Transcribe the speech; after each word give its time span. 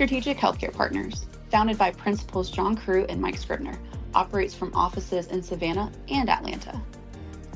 Strategic 0.00 0.38
Healthcare 0.38 0.72
Partners, 0.72 1.26
founded 1.50 1.76
by 1.76 1.90
principals 1.90 2.50
John 2.50 2.74
Crew 2.74 3.04
and 3.10 3.20
Mike 3.20 3.36
Scribner, 3.36 3.78
operates 4.14 4.54
from 4.54 4.74
offices 4.74 5.26
in 5.26 5.42
Savannah 5.42 5.92
and 6.08 6.30
Atlanta. 6.30 6.80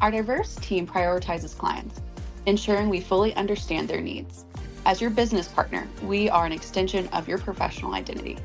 Our 0.02 0.10
diverse 0.10 0.54
team 0.56 0.86
prioritizes 0.86 1.56
clients, 1.56 2.02
ensuring 2.44 2.90
we 2.90 3.00
fully 3.00 3.34
understand 3.36 3.88
their 3.88 4.02
needs. 4.02 4.44
As 4.84 5.00
your 5.00 5.08
business 5.08 5.48
partner, 5.48 5.88
we 6.02 6.28
are 6.28 6.44
an 6.44 6.52
extension 6.52 7.08
of 7.14 7.26
your 7.26 7.38
professional 7.38 7.94
identity. 7.94 8.36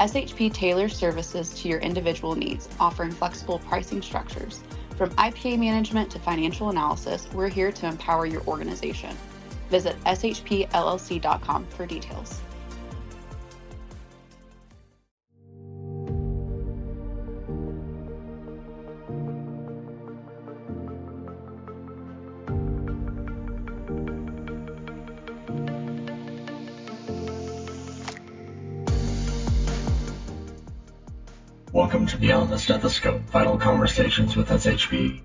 SHP 0.00 0.52
tailors 0.52 0.96
services 0.96 1.50
to 1.60 1.68
your 1.68 1.78
individual 1.78 2.34
needs, 2.34 2.68
offering 2.80 3.12
flexible 3.12 3.60
pricing 3.60 4.02
structures. 4.02 4.64
From 4.96 5.10
IPA 5.10 5.60
management 5.60 6.10
to 6.10 6.18
financial 6.18 6.70
analysis, 6.70 7.28
we're 7.32 7.46
here 7.46 7.70
to 7.70 7.86
empower 7.86 8.26
your 8.26 8.42
organization. 8.48 9.16
Visit 9.70 9.94
shpllc.com 10.06 11.66
for 11.66 11.86
details. 11.86 12.40
Welcome 31.74 32.06
to 32.06 32.16
Beyond 32.16 32.48
the 32.48 32.58
Stethoscope 32.58 33.20
Vital 33.28 33.58
Conversations 33.58 34.36
with 34.36 34.48
SHP, 34.48 35.20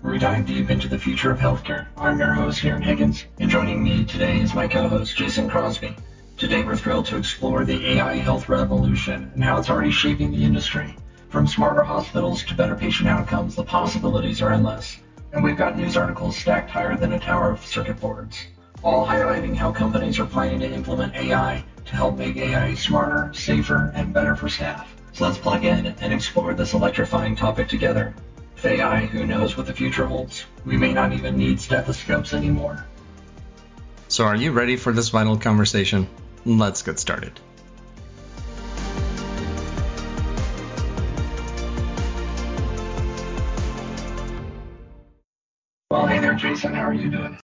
where 0.00 0.12
we 0.12 0.18
dive 0.20 0.46
deep 0.46 0.70
into 0.70 0.86
the 0.86 0.96
future 0.96 1.32
of 1.32 1.40
healthcare. 1.40 1.88
I'm 1.96 2.20
your 2.20 2.32
host, 2.32 2.64
Aaron 2.64 2.82
Higgins, 2.82 3.24
and 3.40 3.50
joining 3.50 3.82
me 3.82 4.04
today 4.04 4.40
is 4.40 4.54
my 4.54 4.68
co 4.68 4.86
host, 4.86 5.16
Jason 5.16 5.48
Crosby. 5.50 5.96
Today, 6.36 6.62
we're 6.62 6.76
thrilled 6.76 7.06
to 7.06 7.16
explore 7.16 7.64
the 7.64 7.84
AI 7.84 8.14
health 8.14 8.48
revolution 8.48 9.32
and 9.34 9.42
how 9.42 9.58
it's 9.58 9.70
already 9.70 9.90
shaping 9.90 10.30
the 10.30 10.44
industry. 10.44 10.94
From 11.30 11.48
smarter 11.48 11.82
hospitals 11.82 12.44
to 12.44 12.54
better 12.54 12.76
patient 12.76 13.08
outcomes, 13.08 13.56
the 13.56 13.64
possibilities 13.64 14.40
are 14.40 14.52
endless. 14.52 14.98
And 15.32 15.42
we've 15.42 15.58
got 15.58 15.76
news 15.76 15.96
articles 15.96 16.36
stacked 16.36 16.70
higher 16.70 16.96
than 16.96 17.14
a 17.14 17.18
tower 17.18 17.50
of 17.50 17.66
circuit 17.66 18.00
boards, 18.00 18.46
all 18.84 19.04
highlighting 19.04 19.56
how 19.56 19.72
companies 19.72 20.20
are 20.20 20.26
planning 20.26 20.60
to 20.60 20.72
implement 20.72 21.16
AI 21.16 21.64
to 21.86 21.96
help 21.96 22.16
make 22.16 22.36
AI 22.36 22.74
smarter, 22.74 23.34
safer, 23.34 23.90
and 23.96 24.14
better 24.14 24.36
for 24.36 24.48
staff. 24.48 24.94
So 25.18 25.24
let's 25.24 25.38
plug 25.38 25.64
in 25.64 25.84
and 25.84 26.12
explore 26.12 26.54
this 26.54 26.74
electrifying 26.74 27.34
topic 27.34 27.66
together. 27.66 28.14
With 28.54 28.64
AI, 28.64 29.06
who 29.06 29.26
knows 29.26 29.56
what 29.56 29.66
the 29.66 29.72
future 29.72 30.06
holds? 30.06 30.44
We 30.64 30.76
may 30.76 30.92
not 30.92 31.12
even 31.12 31.36
need 31.36 31.58
stethoscopes 31.58 32.34
anymore. 32.34 32.86
So, 34.06 34.26
are 34.26 34.36
you 34.36 34.52
ready 34.52 34.76
for 34.76 34.92
this 34.92 35.08
vital 35.08 35.36
conversation? 35.36 36.06
Let's 36.44 36.82
get 36.82 37.00
started. 37.00 37.32
Well, 45.90 46.06
hey 46.06 46.20
there, 46.20 46.34
Jason. 46.34 46.74
How 46.74 46.82
are 46.82 46.94
you 46.94 47.10
doing? 47.10 47.40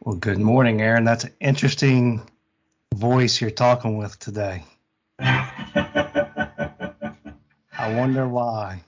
Well, 0.00 0.16
good 0.16 0.38
morning, 0.38 0.80
Aaron. 0.80 1.04
That's 1.04 1.24
an 1.24 1.34
interesting 1.38 2.22
voice 2.94 3.42
you're 3.42 3.50
talking 3.50 3.98
with 3.98 4.18
today. 4.18 4.64
I 7.82 7.94
wonder 7.94 8.28
why. 8.28 8.84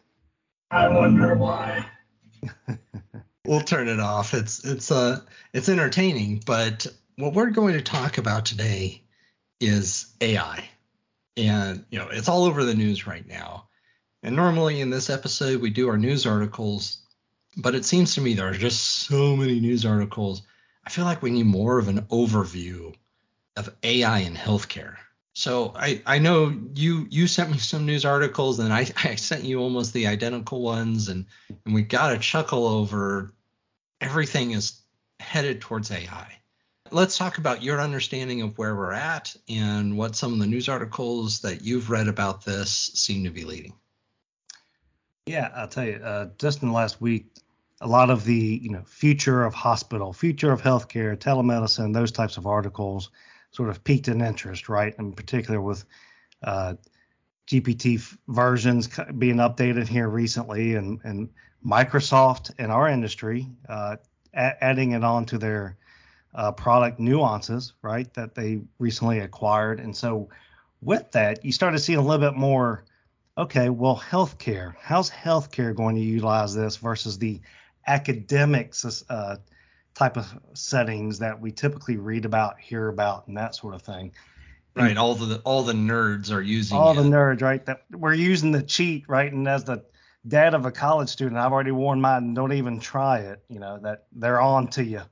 I 0.70 0.86
wonder 0.86 1.34
why. 1.34 1.84
we'll 3.44 3.60
turn 3.60 3.88
it 3.88 3.98
off. 3.98 4.34
It's 4.34 4.64
it's 4.64 4.92
uh 4.92 5.20
it's 5.52 5.68
entertaining, 5.68 6.44
but 6.46 6.86
what 7.16 7.32
we're 7.32 7.50
going 7.50 7.74
to 7.74 7.82
talk 7.82 8.18
about 8.18 8.46
today 8.46 9.02
is 9.58 10.14
AI. 10.20 10.68
And 11.36 11.84
you 11.90 11.98
know, 11.98 12.06
it's 12.08 12.28
all 12.28 12.44
over 12.44 12.62
the 12.62 12.76
news 12.76 13.04
right 13.04 13.26
now. 13.26 13.66
And 14.22 14.36
normally 14.36 14.80
in 14.80 14.90
this 14.90 15.10
episode 15.10 15.60
we 15.60 15.70
do 15.70 15.88
our 15.88 15.98
news 15.98 16.24
articles, 16.24 16.98
but 17.56 17.74
it 17.74 17.84
seems 17.84 18.14
to 18.14 18.20
me 18.20 18.34
there 18.34 18.46
are 18.46 18.54
just 18.54 18.80
so 18.80 19.34
many 19.34 19.58
news 19.58 19.84
articles. 19.84 20.42
I 20.86 20.90
feel 20.90 21.04
like 21.04 21.20
we 21.20 21.32
need 21.32 21.46
more 21.46 21.80
of 21.80 21.88
an 21.88 22.02
overview 22.02 22.94
of 23.56 23.74
AI 23.82 24.20
in 24.20 24.34
healthcare. 24.34 24.98
So 25.34 25.72
I, 25.74 26.00
I 26.06 26.20
know 26.20 26.54
you 26.74 27.08
you 27.10 27.26
sent 27.26 27.50
me 27.50 27.58
some 27.58 27.86
news 27.86 28.04
articles 28.04 28.60
and 28.60 28.72
I, 28.72 28.86
I 29.04 29.16
sent 29.16 29.44
you 29.44 29.60
almost 29.60 29.92
the 29.92 30.06
identical 30.06 30.62
ones 30.62 31.08
and, 31.08 31.26
and 31.64 31.74
we 31.74 31.82
got 31.82 32.12
a 32.12 32.18
chuckle 32.18 32.66
over 32.66 33.34
everything 34.00 34.52
is 34.52 34.80
headed 35.18 35.60
towards 35.60 35.90
AI. 35.90 36.38
Let's 36.90 37.18
talk 37.18 37.38
about 37.38 37.62
your 37.62 37.80
understanding 37.80 38.42
of 38.42 38.56
where 38.58 38.76
we're 38.76 38.92
at 38.92 39.34
and 39.48 39.96
what 39.96 40.14
some 40.14 40.32
of 40.32 40.38
the 40.38 40.46
news 40.46 40.68
articles 40.68 41.40
that 41.40 41.62
you've 41.64 41.90
read 41.90 42.06
about 42.06 42.44
this 42.44 42.70
seem 42.94 43.24
to 43.24 43.30
be 43.30 43.44
leading. 43.44 43.72
Yeah, 45.26 45.50
I'll 45.56 45.68
tell 45.68 45.86
you, 45.86 45.94
uh, 45.94 46.28
just 46.38 46.62
in 46.62 46.68
the 46.68 46.74
last 46.74 47.00
week, 47.00 47.26
a 47.80 47.88
lot 47.88 48.10
of 48.10 48.24
the 48.24 48.60
you 48.62 48.70
know 48.70 48.82
future 48.86 49.44
of 49.44 49.54
hospital, 49.54 50.12
future 50.12 50.52
of 50.52 50.62
healthcare, 50.62 51.16
telemedicine, 51.16 51.92
those 51.92 52.12
types 52.12 52.36
of 52.36 52.46
articles 52.46 53.10
sort 53.54 53.70
of 53.70 53.84
peaked 53.84 54.08
in 54.08 54.20
interest, 54.20 54.68
right? 54.68 54.94
In 54.98 55.12
particular 55.12 55.60
with 55.60 55.84
uh, 56.42 56.74
GPT 57.46 57.98
f- 57.98 58.18
versions 58.28 58.88
being 59.18 59.36
updated 59.36 59.86
here 59.86 60.08
recently, 60.08 60.74
and 60.74 61.00
and 61.04 61.30
Microsoft 61.64 62.58
in 62.58 62.70
our 62.70 62.88
industry 62.88 63.48
uh, 63.68 63.96
a- 64.34 64.64
adding 64.64 64.92
it 64.92 65.04
on 65.04 65.24
to 65.26 65.38
their 65.38 65.76
uh, 66.34 66.50
product 66.52 66.98
nuances, 66.98 67.74
right? 67.80 68.12
That 68.14 68.34
they 68.34 68.60
recently 68.78 69.20
acquired, 69.20 69.80
and 69.80 69.96
so 69.96 70.28
with 70.82 71.10
that, 71.12 71.44
you 71.44 71.52
started 71.52 71.78
seeing 71.78 71.98
a 71.98 72.02
little 72.02 72.30
bit 72.30 72.36
more. 72.36 72.84
Okay, 73.36 73.68
well, 73.68 73.96
healthcare. 73.96 74.74
How's 74.80 75.10
healthcare 75.10 75.74
going 75.74 75.96
to 75.96 76.02
utilize 76.02 76.54
this 76.54 76.76
versus 76.76 77.18
the 77.18 77.40
academics 77.86 79.04
uh, 79.08 79.36
type 79.94 80.16
of 80.16 80.26
settings 80.54 81.20
that 81.20 81.40
we 81.40 81.52
typically 81.52 81.96
read 81.96 82.24
about, 82.24 82.58
hear 82.58 82.88
about, 82.88 83.28
and 83.28 83.36
that 83.36 83.54
sort 83.54 83.74
of 83.74 83.82
thing. 83.82 84.12
Right. 84.74 84.96
All 84.96 85.14
the 85.14 85.40
all 85.44 85.62
the 85.62 85.72
nerds 85.72 86.32
are 86.32 86.42
using 86.42 86.76
all 86.76 86.98
it. 86.98 87.02
the 87.02 87.08
nerds, 87.08 87.42
right? 87.42 87.64
That 87.64 87.82
we're 87.92 88.14
using 88.14 88.50
the 88.50 88.62
cheat, 88.62 89.04
right? 89.08 89.32
And 89.32 89.46
as 89.46 89.64
the 89.64 89.84
dad 90.26 90.54
of 90.54 90.66
a 90.66 90.72
college 90.72 91.08
student, 91.08 91.36
I've 91.36 91.52
already 91.52 91.70
warned 91.70 92.02
mine, 92.02 92.34
don't 92.34 92.52
even 92.52 92.80
try 92.80 93.20
it. 93.20 93.44
You 93.48 93.60
know 93.60 93.78
that 93.82 94.06
they're 94.12 94.40
on 94.40 94.68
to 94.68 94.84
you. 94.84 95.02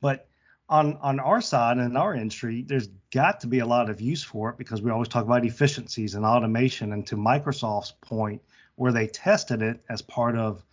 But 0.00 0.28
on 0.66 0.96
on 1.02 1.20
our 1.20 1.42
side 1.42 1.76
and 1.76 1.90
in 1.90 1.96
our 1.98 2.14
industry, 2.14 2.64
there's 2.66 2.88
got 3.12 3.40
to 3.40 3.46
be 3.48 3.58
a 3.58 3.66
lot 3.66 3.90
of 3.90 4.00
use 4.00 4.22
for 4.22 4.48
it 4.48 4.56
because 4.56 4.80
we 4.80 4.90
always 4.90 5.08
talk 5.08 5.26
about 5.26 5.44
efficiencies 5.44 6.14
and 6.14 6.24
automation. 6.24 6.94
And 6.94 7.06
to 7.08 7.16
Microsoft's 7.16 7.92
point, 8.00 8.40
where 8.76 8.92
they 8.92 9.08
tested 9.08 9.60
it 9.60 9.84
as 9.90 10.00
part 10.00 10.38
of 10.38 10.64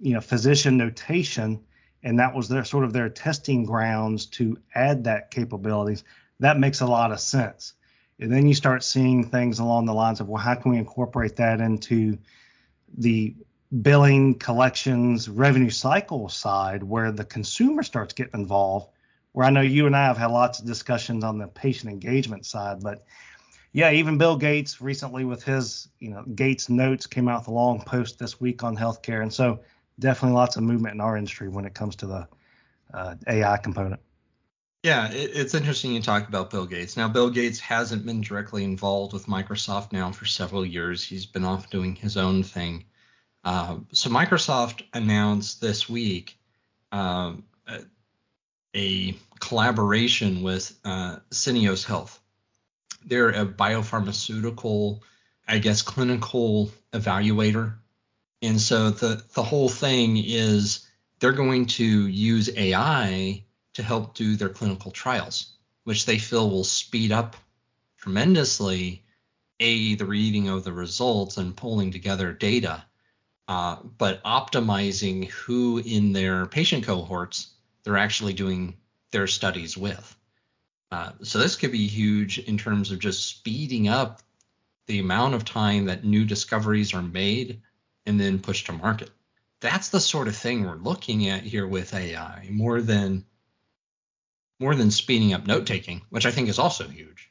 you 0.00 0.14
know 0.14 0.20
physician 0.20 0.76
notation 0.76 1.60
and 2.06 2.20
that 2.20 2.36
was 2.36 2.48
their 2.48 2.64
sort 2.64 2.84
of 2.84 2.92
their 2.92 3.08
testing 3.08 3.64
grounds 3.64 4.26
to 4.26 4.56
add 4.72 5.04
that 5.04 5.32
capabilities. 5.32 6.04
That 6.38 6.56
makes 6.56 6.80
a 6.80 6.86
lot 6.86 7.10
of 7.10 7.18
sense. 7.18 7.72
And 8.20 8.32
then 8.32 8.46
you 8.46 8.54
start 8.54 8.84
seeing 8.84 9.24
things 9.24 9.58
along 9.58 9.86
the 9.86 9.92
lines 9.92 10.20
of, 10.20 10.28
well, 10.28 10.40
how 10.40 10.54
can 10.54 10.70
we 10.70 10.78
incorporate 10.78 11.34
that 11.36 11.60
into 11.60 12.16
the 12.96 13.34
billing, 13.82 14.36
collections, 14.38 15.28
revenue 15.28 15.68
cycle 15.68 16.28
side 16.28 16.84
where 16.84 17.10
the 17.10 17.24
consumer 17.24 17.82
starts 17.82 18.14
getting 18.14 18.40
involved? 18.40 18.88
Where 19.32 19.44
I 19.44 19.50
know 19.50 19.60
you 19.60 19.86
and 19.86 19.96
I 19.96 20.04
have 20.04 20.16
had 20.16 20.30
lots 20.30 20.60
of 20.60 20.66
discussions 20.66 21.24
on 21.24 21.38
the 21.38 21.48
patient 21.48 21.90
engagement 21.90 22.46
side, 22.46 22.84
but 22.84 23.04
yeah, 23.72 23.90
even 23.90 24.16
Bill 24.16 24.36
Gates 24.36 24.80
recently 24.80 25.24
with 25.24 25.42
his, 25.42 25.88
you 25.98 26.10
know, 26.10 26.22
Gates 26.22 26.68
notes 26.68 27.06
came 27.08 27.26
out 27.26 27.40
with 27.40 27.48
a 27.48 27.52
long 27.52 27.82
post 27.82 28.16
this 28.16 28.40
week 28.40 28.62
on 28.62 28.76
healthcare. 28.76 29.22
And 29.22 29.32
so 29.32 29.58
definitely 29.98 30.36
lots 30.36 30.56
of 30.56 30.62
movement 30.62 30.94
in 30.94 31.00
our 31.00 31.16
industry 31.16 31.48
when 31.48 31.64
it 31.64 31.74
comes 31.74 31.96
to 31.96 32.06
the 32.06 32.28
uh, 32.92 33.14
AI 33.26 33.56
component. 33.58 34.00
Yeah, 34.82 35.10
it, 35.10 35.30
it's 35.34 35.54
interesting 35.54 35.92
you 35.92 36.02
talk 36.02 36.28
about 36.28 36.50
Bill 36.50 36.66
Gates. 36.66 36.96
Now, 36.96 37.08
Bill 37.08 37.30
Gates 37.30 37.58
hasn't 37.58 38.06
been 38.06 38.20
directly 38.20 38.62
involved 38.62 39.12
with 39.12 39.26
Microsoft 39.26 39.92
now 39.92 40.12
for 40.12 40.26
several 40.26 40.64
years. 40.64 41.02
He's 41.02 41.26
been 41.26 41.44
off 41.44 41.70
doing 41.70 41.96
his 41.96 42.16
own 42.16 42.42
thing. 42.42 42.84
Uh, 43.44 43.78
so 43.92 44.10
Microsoft 44.10 44.82
announced 44.92 45.60
this 45.60 45.88
week 45.88 46.38
um, 46.92 47.44
a, 48.74 49.16
collaboration 49.38 50.42
with 50.42 50.78
uh, 50.84 51.16
Syneos 51.30 51.84
Health. 51.84 52.20
They're 53.04 53.30
a 53.30 53.46
biopharmaceutical, 53.46 55.00
I 55.46 55.58
guess, 55.58 55.82
clinical 55.82 56.70
evaluator 56.92 57.74
and 58.42 58.60
so 58.60 58.90
the 58.90 59.24
the 59.34 59.42
whole 59.42 59.68
thing 59.68 60.16
is 60.16 60.86
they're 61.20 61.32
going 61.32 61.66
to 61.66 62.06
use 62.06 62.50
AI 62.56 63.44
to 63.74 63.82
help 63.82 64.14
do 64.14 64.36
their 64.36 64.48
clinical 64.48 64.90
trials, 64.90 65.54
which 65.84 66.06
they 66.06 66.18
feel 66.18 66.48
will 66.50 66.64
speed 66.64 67.12
up 67.12 67.36
tremendously 67.98 69.02
a 69.60 69.94
the 69.94 70.04
reading 70.04 70.48
of 70.48 70.64
the 70.64 70.72
results 70.72 71.38
and 71.38 71.56
pulling 71.56 71.90
together 71.90 72.32
data, 72.32 72.84
uh, 73.48 73.76
but 73.98 74.22
optimizing 74.22 75.28
who 75.30 75.78
in 75.78 76.12
their 76.12 76.46
patient 76.46 76.84
cohorts 76.84 77.48
they're 77.84 77.96
actually 77.96 78.32
doing 78.32 78.76
their 79.12 79.26
studies 79.26 79.76
with. 79.76 80.16
Uh, 80.90 81.12
so 81.22 81.38
this 81.38 81.56
could 81.56 81.72
be 81.72 81.86
huge 81.86 82.38
in 82.38 82.58
terms 82.58 82.90
of 82.90 82.98
just 82.98 83.26
speeding 83.26 83.88
up 83.88 84.22
the 84.86 84.98
amount 84.98 85.34
of 85.34 85.44
time 85.44 85.86
that 85.86 86.04
new 86.04 86.24
discoveries 86.24 86.94
are 86.94 87.02
made 87.02 87.60
and 88.06 88.20
then 88.20 88.38
push 88.38 88.64
to 88.64 88.72
market. 88.72 89.10
That's 89.60 89.88
the 89.88 90.00
sort 90.00 90.28
of 90.28 90.36
thing 90.36 90.64
we're 90.64 90.76
looking 90.76 91.28
at 91.28 91.42
here 91.42 91.66
with 91.66 91.94
AI 91.94 92.48
more 92.50 92.80
than 92.80 93.24
more 94.58 94.74
than 94.74 94.90
speeding 94.90 95.34
up 95.34 95.46
note 95.46 95.66
taking, 95.66 96.02
which 96.08 96.24
I 96.24 96.30
think 96.30 96.48
is 96.48 96.58
also 96.58 96.88
huge. 96.88 97.30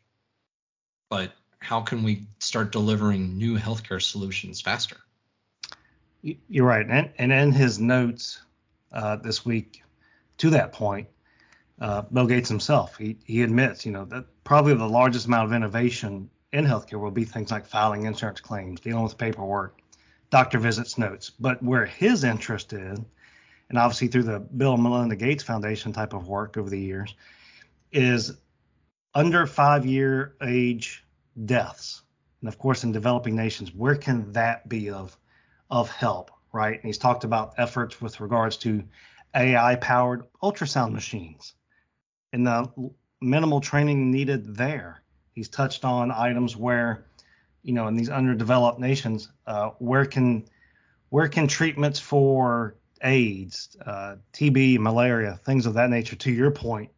But 1.09 1.33
how 1.59 1.81
can 1.81 2.03
we 2.03 2.27
start 2.39 2.71
delivering 2.71 3.37
new 3.37 3.57
healthcare 3.57 4.01
solutions 4.01 4.61
faster? 4.61 4.97
You're 6.21 6.67
right, 6.67 6.85
and 6.87 7.11
and 7.17 7.31
in 7.31 7.51
his 7.51 7.79
notes 7.79 8.41
uh, 8.91 9.15
this 9.17 9.45
week, 9.45 9.83
to 10.37 10.49
that 10.51 10.73
point, 10.73 11.07
uh, 11.79 12.01
Bill 12.01 12.25
Gates 12.25 12.49
himself 12.49 12.97
he 12.97 13.17
he 13.25 13.43
admits, 13.43 13.85
you 13.85 13.91
know, 13.91 14.05
that 14.05 14.25
probably 14.43 14.73
the 14.73 14.89
largest 14.89 15.27
amount 15.27 15.45
of 15.45 15.53
innovation 15.53 16.29
in 16.51 16.65
healthcare 16.65 16.99
will 16.99 17.11
be 17.11 17.25
things 17.25 17.51
like 17.51 17.65
filing 17.65 18.05
insurance 18.05 18.41
claims, 18.41 18.79
dealing 18.79 19.03
with 19.03 19.17
paperwork, 19.17 19.79
doctor 20.29 20.59
visits, 20.59 20.97
notes. 20.97 21.29
But 21.29 21.61
where 21.63 21.85
his 21.85 22.23
interest 22.23 22.73
is, 22.73 22.99
and 23.69 23.77
obviously 23.77 24.07
through 24.07 24.23
the 24.23 24.39
Bill 24.39 24.73
and 24.73 24.83
Melinda 24.83 25.15
Gates 25.15 25.43
Foundation 25.43 25.93
type 25.93 26.13
of 26.13 26.27
work 26.27 26.57
over 26.57 26.69
the 26.69 26.79
years, 26.79 27.15
is 27.91 28.37
under 29.13 29.47
five 29.47 29.85
year 29.85 30.35
age 30.41 31.05
deaths. 31.45 32.01
And 32.41 32.49
of 32.49 32.57
course, 32.57 32.83
in 32.83 32.91
developing 32.91 33.35
nations, 33.35 33.73
where 33.73 33.95
can 33.95 34.31
that 34.33 34.67
be 34.69 34.89
of 34.89 35.17
of 35.71 35.89
help, 35.89 36.31
right? 36.53 36.75
And 36.75 36.83
he's 36.83 36.97
talked 36.97 37.23
about 37.23 37.55
efforts 37.57 37.99
with 37.99 38.19
regards 38.19 38.57
to 38.57 38.83
AI 39.33 39.75
powered 39.75 40.23
ultrasound 40.43 40.93
machines 40.93 41.53
and 42.35 42.45
the 42.45 42.91
minimal 43.21 43.61
training 43.61 44.11
needed 44.11 44.55
there. 44.55 45.01
He's 45.31 45.49
touched 45.49 45.85
on 45.85 46.11
items 46.11 46.55
where, 46.55 47.05
you 47.65 47.73
know, 47.73 47.87
in 47.87 47.95
these 47.95 48.09
underdeveloped 48.09 48.79
nations, 48.79 49.29
uh, 49.47 49.71
where 49.79 50.05
can 50.05 50.45
where 51.09 51.27
can 51.27 51.47
treatments 51.47 51.99
for 51.99 52.75
AIDS, 53.01 53.75
uh, 53.85 54.17
TB, 54.33 54.79
malaria, 54.79 55.39
things 55.43 55.65
of 55.65 55.73
that 55.73 55.89
nature, 55.89 56.15
to 56.15 56.31
your 56.31 56.51
point, 56.51 56.91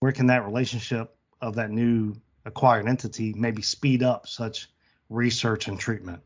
where 0.00 0.12
can 0.12 0.26
that 0.26 0.44
relationship 0.44 1.16
of 1.40 1.54
that 1.54 1.70
new 1.70 2.14
acquired 2.44 2.86
entity 2.86 3.32
maybe 3.34 3.62
speed 3.62 4.02
up 4.02 4.28
such 4.28 4.68
research 5.08 5.68
and 5.68 5.80
treatment? 5.80 6.20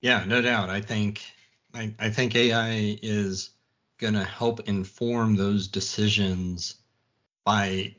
Yeah, 0.00 0.24
no 0.24 0.40
doubt. 0.40 0.70
I 0.70 0.80
think 0.80 1.22
I, 1.74 1.92
I 1.98 2.10
think 2.10 2.36
AI 2.36 2.96
is 3.02 3.50
going 3.98 4.14
to 4.14 4.24
help 4.24 4.68
inform 4.68 5.34
those 5.34 5.66
decisions 5.66 6.76
by 7.44 7.96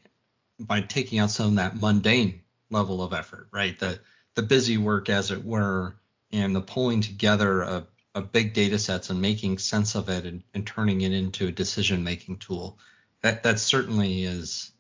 by 0.57 0.79
taking 0.79 1.19
out 1.19 1.31
some 1.31 1.47
of 1.47 1.55
that 1.55 1.81
mundane 1.81 2.41
level 2.69 3.03
of 3.03 3.11
effort, 3.11 3.49
right? 3.51 3.77
The 3.77 3.99
the 4.35 4.43
busy 4.43 4.77
work, 4.77 5.09
as 5.09 5.31
it 5.31 5.43
were, 5.43 5.95
and 6.31 6.55
the 6.55 6.61
pulling 6.61 7.01
together 7.01 7.63
of, 7.63 7.87
of 8.13 8.31
big 8.31 8.53
data 8.53 8.77
sets 8.77 9.09
and 9.09 9.21
making 9.21 9.57
sense 9.57 9.95
of 9.95 10.09
it 10.09 10.25
and, 10.25 10.43
and 10.53 10.67
turning 10.67 11.01
it 11.01 11.11
into 11.11 11.47
a 11.47 11.51
decision 11.51 12.03
making 12.03 12.37
tool. 12.37 12.77
That 13.21 13.43
that 13.43 13.59
certainly 13.59 14.23
is 14.23 14.71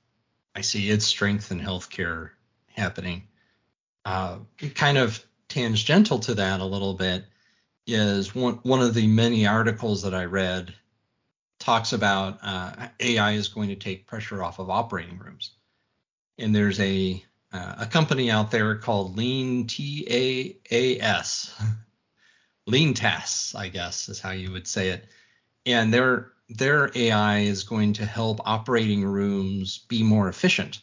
I 0.53 0.61
see 0.61 0.89
its 0.89 1.05
strength 1.05 1.51
in 1.51 1.59
healthcare 1.59 2.31
happening. 2.69 3.27
Uh, 4.03 4.39
kind 4.75 4.97
of 4.97 5.23
tangential 5.47 6.19
to 6.19 6.35
that 6.35 6.59
a 6.59 6.65
little 6.65 6.93
bit 6.93 7.25
is 7.87 8.35
one 8.35 8.55
one 8.63 8.81
of 8.81 8.93
the 8.93 9.07
many 9.07 9.47
articles 9.47 10.03
that 10.03 10.13
I 10.13 10.25
read 10.25 10.73
talks 11.59 11.93
about 11.93 12.39
uh, 12.43 12.87
AI 12.99 13.31
is 13.33 13.47
going 13.47 13.69
to 13.69 13.75
take 13.75 14.07
pressure 14.07 14.43
off 14.43 14.59
of 14.59 14.69
operating 14.69 15.17
rooms, 15.17 15.51
and 16.37 16.53
there's 16.53 16.79
a 16.79 17.23
uh, 17.51 17.75
a 17.79 17.85
company 17.85 18.29
out 18.29 18.51
there 18.51 18.75
called 18.75 19.17
Lean 19.17 19.67
T 19.67 20.05
A 20.09 20.73
A 20.75 20.99
S, 20.99 21.53
Lean 22.67 22.93
TAS, 22.93 23.53
I 23.55 23.69
guess 23.69 24.09
is 24.09 24.19
how 24.19 24.31
you 24.31 24.51
would 24.51 24.67
say 24.67 24.89
it, 24.89 25.05
and 25.65 25.93
their 25.93 26.31
their 26.49 26.91
AI 26.93 27.39
is 27.39 27.63
going 27.63 27.93
to 27.93 28.05
help 28.05 28.39
operating 28.45 29.03
rooms 29.03 29.79
be 29.87 30.03
more 30.03 30.29
efficient 30.29 30.81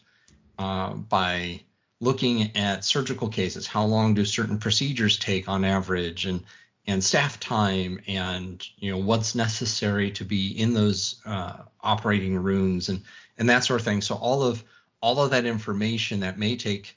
uh, 0.59 0.95
by 0.95 1.61
looking 2.01 2.57
at 2.57 2.85
surgical 2.85 3.29
cases. 3.29 3.67
How 3.67 3.85
long 3.85 4.15
do 4.15 4.25
certain 4.25 4.59
procedures 4.59 5.19
take 5.19 5.49
on 5.49 5.65
average, 5.65 6.27
and 6.27 6.43
and 6.87 7.03
staff 7.03 7.39
time, 7.39 8.01
and 8.09 8.65
you 8.77 8.91
know 8.91 8.99
what's 8.99 9.35
necessary 9.35 10.11
to 10.13 10.25
be 10.25 10.51
in 10.51 10.75
those 10.75 11.21
uh, 11.25 11.59
operating 11.81 12.37
rooms, 12.37 12.89
and 12.89 13.03
and 13.39 13.49
that 13.49 13.65
sort 13.65 13.81
of 13.81 13.85
thing. 13.85 14.01
So 14.01 14.17
all 14.17 14.43
of 14.43 14.63
all 15.03 15.23
of 15.23 15.33
that 15.33 15.45
information 15.45 16.21
that 16.21 16.39
may 16.39 16.57
take 16.57 16.97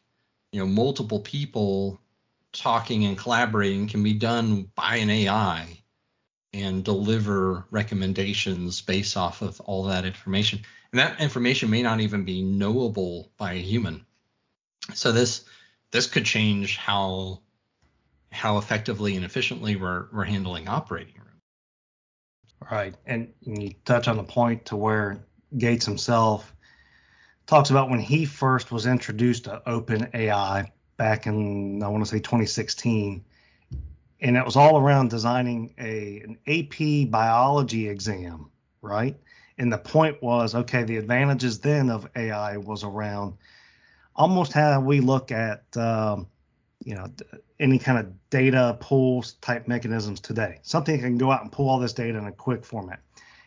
you 0.51 0.59
know 0.59 0.65
multiple 0.65 1.19
people 1.19 1.99
talking 2.53 3.03
and 3.03 3.17
collaborating 3.17 3.87
can 3.87 4.01
be 4.01 4.13
done 4.13 4.71
by 4.75 4.95
an 4.95 5.09
AI 5.09 5.77
and 6.53 6.85
deliver 6.85 7.65
recommendations 7.69 8.81
based 8.81 9.17
off 9.17 9.41
of 9.41 9.59
all 9.61 9.83
that 9.83 10.05
information. 10.05 10.61
And 10.91 10.99
that 10.99 11.19
information 11.19 11.69
may 11.69 11.81
not 11.81 11.99
even 11.99 12.23
be 12.23 12.41
knowable 12.41 13.29
by 13.37 13.53
a 13.53 13.61
human. 13.61 14.05
So 14.93 15.11
this 15.11 15.43
this 15.91 16.07
could 16.07 16.23
change 16.23 16.77
how 16.77 17.41
how 18.31 18.57
effectively 18.57 19.17
and 19.17 19.25
efficiently 19.25 19.75
we're 19.75 20.07
we're 20.13 20.23
handling 20.23 20.69
operating 20.69 21.15
room. 21.15 21.41
Right. 22.71 22.95
And 23.05 23.33
you 23.41 23.73
touch 23.83 24.07
on 24.07 24.15
the 24.15 24.23
point 24.23 24.65
to 24.67 24.77
where 24.77 25.25
Gates 25.57 25.85
himself 25.85 26.54
talks 27.45 27.69
about 27.69 27.89
when 27.89 27.99
he 27.99 28.25
first 28.25 28.71
was 28.71 28.85
introduced 28.85 29.45
to 29.45 29.61
OpenAI 29.67 30.71
back 30.97 31.27
in 31.27 31.83
I 31.83 31.87
want 31.89 32.03
to 32.03 32.09
say 32.09 32.19
2016 32.19 33.23
and 34.21 34.37
it 34.37 34.45
was 34.45 34.55
all 34.55 34.77
around 34.77 35.09
designing 35.09 35.73
a 35.77 36.21
an 36.21 36.37
AP 36.47 37.11
biology 37.11 37.89
exam, 37.89 38.49
right? 38.81 39.17
And 39.57 39.71
the 39.71 39.77
point 39.77 40.21
was, 40.21 40.55
okay, 40.55 40.83
the 40.83 40.97
advantages 40.97 41.59
then 41.59 41.89
of 41.89 42.09
AI 42.15 42.57
was 42.57 42.83
around 42.83 43.37
almost 44.15 44.53
how 44.53 44.79
we 44.81 44.99
look 44.99 45.31
at, 45.31 45.63
um, 45.77 46.27
you 46.83 46.95
know, 46.95 47.07
any 47.59 47.79
kind 47.79 47.99
of 47.99 48.29
data 48.29 48.77
pools 48.79 49.33
type 49.33 49.67
mechanisms 49.67 50.19
today. 50.19 50.59
Something 50.61 50.99
can 50.99 51.17
go 51.17 51.31
out 51.31 51.41
and 51.41 51.51
pull 51.51 51.69
all 51.69 51.79
this 51.79 51.93
data 51.93 52.17
in 52.17 52.25
a 52.25 52.31
quick 52.31 52.65
format. 52.65 52.99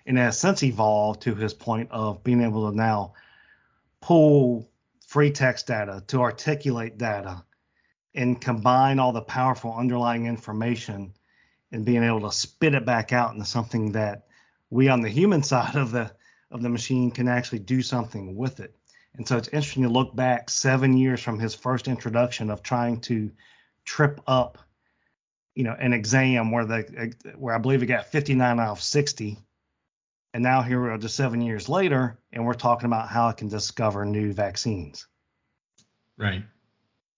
And 0.07 0.17
has 0.17 0.39
since 0.39 0.63
evolved 0.63 1.23
to 1.23 1.35
his 1.35 1.53
point 1.53 1.91
of 1.91 2.25
being 2.25 2.43
able 2.43 2.71
to 2.71 2.77
now 2.77 3.13
pull 4.09 4.67
free 5.07 5.31
text 5.31 5.67
data 5.67 6.03
to 6.07 6.23
articulate 6.23 6.97
data 6.97 7.45
and 8.15 8.41
combine 8.41 8.99
all 8.99 9.13
the 9.13 9.21
powerful 9.21 9.75
underlying 9.77 10.25
information 10.25 11.13
and 11.73 11.85
being 11.85 12.03
able 12.03 12.23
to 12.23 12.33
spit 12.33 12.75
it 12.75 12.87
back 12.87 13.13
out 13.13 13.35
into 13.35 13.45
something 13.45 13.93
that 13.93 14.25
we 14.71 14.89
on 14.89 15.03
the 15.03 15.11
human 15.11 15.43
side 15.53 15.77
of 15.77 15.91
the 15.91 16.11
of 16.51 16.63
the 16.63 16.71
machine 16.71 17.11
can 17.11 17.29
actually 17.29 17.59
do 17.59 17.83
something 17.83 18.35
with 18.35 18.61
it. 18.61 18.75
And 19.13 19.29
so 19.29 19.37
it's 19.37 19.49
interesting 19.49 19.83
to 19.83 19.91
look 19.91 20.17
back 20.17 20.49
seven 20.49 20.97
years 20.97 21.21
from 21.21 21.39
his 21.39 21.55
first 21.55 21.87
introduction 21.87 22.49
of 22.49 22.63
trying 22.63 23.03
to 23.03 23.31
trip 23.85 24.23
up, 24.27 24.57
you 25.55 25.65
know, 25.65 25.77
an 25.79 25.93
exam 25.93 26.51
where 26.51 26.65
the 26.65 27.15
where 27.37 27.55
I 27.55 27.59
believe 27.59 27.83
it 27.83 27.87
got 27.87 28.07
59 28.07 28.59
out 28.59 28.71
of 28.71 28.81
60. 28.81 29.37
And 30.39 30.45
now 30.45 30.63
here 30.63 30.81
we 30.81 30.89
are 30.89 30.99
just 30.99 31.17
seven 31.17 31.41
years 31.41 31.69
later, 31.69 32.17
and 32.33 32.47
we're 32.47 32.55
talking 32.55 32.87
about 32.87 33.09
how 33.09 33.29
it 33.29 33.39
can 33.39 33.49
discover 33.49 34.05
new 34.05 34.33
vaccines. 34.33 35.09
Right. 36.17 36.45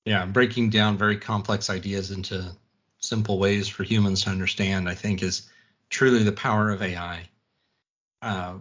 Yeah, 0.06 0.24
breaking 0.24 0.70
down 0.70 0.96
very 0.96 1.18
complex 1.18 1.68
ideas 1.68 2.12
into 2.12 2.50
simple 2.96 3.38
ways 3.38 3.68
for 3.68 3.82
humans 3.82 4.22
to 4.22 4.30
understand, 4.30 4.88
I 4.88 4.94
think, 4.94 5.22
is 5.22 5.50
truly 5.90 6.22
the 6.22 6.32
power 6.32 6.70
of 6.70 6.80
AI. 6.80 7.28
Uh, 8.22 8.54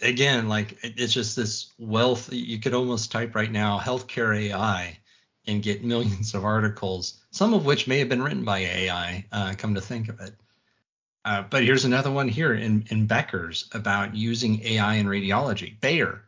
again, 0.00 0.48
like 0.48 0.78
it's 0.84 1.12
just 1.12 1.34
this 1.34 1.72
wealth. 1.80 2.32
You 2.32 2.60
could 2.60 2.72
almost 2.72 3.10
type 3.10 3.34
right 3.34 3.50
now 3.50 3.80
healthcare 3.80 4.40
AI 4.40 4.96
and 5.48 5.60
get 5.60 5.82
millions 5.82 6.34
of 6.34 6.44
articles, 6.44 7.20
some 7.32 7.52
of 7.52 7.66
which 7.66 7.88
may 7.88 7.98
have 7.98 8.08
been 8.08 8.22
written 8.22 8.44
by 8.44 8.58
AI, 8.60 9.26
uh, 9.32 9.54
come 9.58 9.74
to 9.74 9.80
think 9.80 10.08
of 10.08 10.20
it. 10.20 10.36
Uh, 11.24 11.42
but 11.42 11.64
here's 11.64 11.84
another 11.84 12.10
one 12.10 12.28
here 12.28 12.54
in, 12.54 12.84
in 12.90 13.06
Becker's 13.06 13.68
about 13.72 14.14
using 14.14 14.62
AI 14.64 14.96
in 14.96 15.06
radiology. 15.06 15.80
Bayer, 15.80 16.22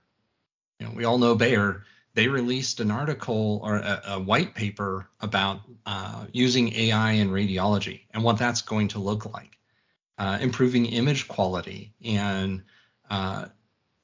you 0.78 0.86
know, 0.86 0.92
we 0.94 1.04
all 1.04 1.18
know 1.18 1.34
Bayer 1.34 1.84
they 2.16 2.28
released 2.28 2.80
an 2.80 2.90
article 2.90 3.60
or 3.62 3.76
a, 3.76 4.02
a 4.06 4.18
white 4.20 4.54
paper 4.54 5.06
about 5.20 5.60
uh, 5.84 6.24
using 6.32 6.72
AI 6.74 7.12
in 7.12 7.30
radiology 7.30 8.00
and 8.12 8.24
what 8.24 8.38
that's 8.38 8.62
going 8.62 8.88
to 8.88 8.98
look 8.98 9.26
like, 9.26 9.58
uh, 10.16 10.38
improving 10.40 10.86
image 10.86 11.28
quality 11.28 11.92
and 12.02 12.62
uh, 13.10 13.44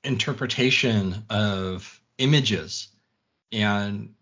interpretation 0.04 1.24
of 1.30 2.02
images, 2.18 2.88
and 3.50 4.12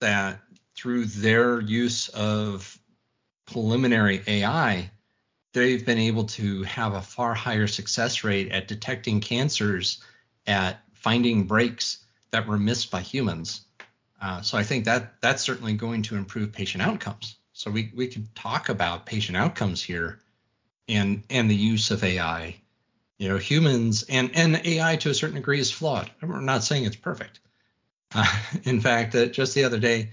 that 0.00 0.40
through 0.74 1.04
their 1.04 1.60
use 1.60 2.08
of 2.08 2.78
preliminary 3.44 4.22
AI, 4.26 4.90
they've 5.52 5.84
been 5.84 5.98
able 5.98 6.24
to 6.24 6.62
have 6.64 6.94
a 6.94 7.00
far 7.00 7.34
higher 7.34 7.66
success 7.66 8.24
rate 8.24 8.50
at 8.52 8.68
detecting 8.68 9.20
cancers, 9.20 10.02
at 10.46 10.80
finding 10.94 11.44
breaks 11.44 12.04
that 12.30 12.46
were 12.46 12.58
missed 12.58 12.90
by 12.90 13.00
humans. 13.00 13.62
Uh, 14.20 14.42
so 14.42 14.58
I 14.58 14.64
think 14.64 14.84
that 14.84 15.20
that's 15.20 15.42
certainly 15.42 15.74
going 15.74 16.02
to 16.02 16.16
improve 16.16 16.52
patient 16.52 16.82
outcomes. 16.82 17.36
So 17.52 17.70
we 17.70 17.90
we 17.94 18.06
can 18.06 18.28
talk 18.34 18.68
about 18.68 19.06
patient 19.06 19.36
outcomes 19.36 19.82
here, 19.82 20.20
and 20.88 21.22
and 21.30 21.50
the 21.50 21.56
use 21.56 21.90
of 21.90 22.04
AI. 22.04 22.56
You 23.18 23.28
know, 23.28 23.36
humans 23.36 24.04
and 24.08 24.30
and 24.36 24.60
AI 24.64 24.96
to 24.96 25.10
a 25.10 25.14
certain 25.14 25.36
degree 25.36 25.60
is 25.60 25.70
flawed. 25.70 26.10
We're 26.22 26.40
not 26.40 26.62
saying 26.64 26.84
it's 26.84 26.96
perfect. 26.96 27.40
Uh, 28.14 28.26
in 28.64 28.80
fact, 28.80 29.14
uh, 29.14 29.26
just 29.26 29.54
the 29.54 29.64
other 29.64 29.78
day, 29.78 30.10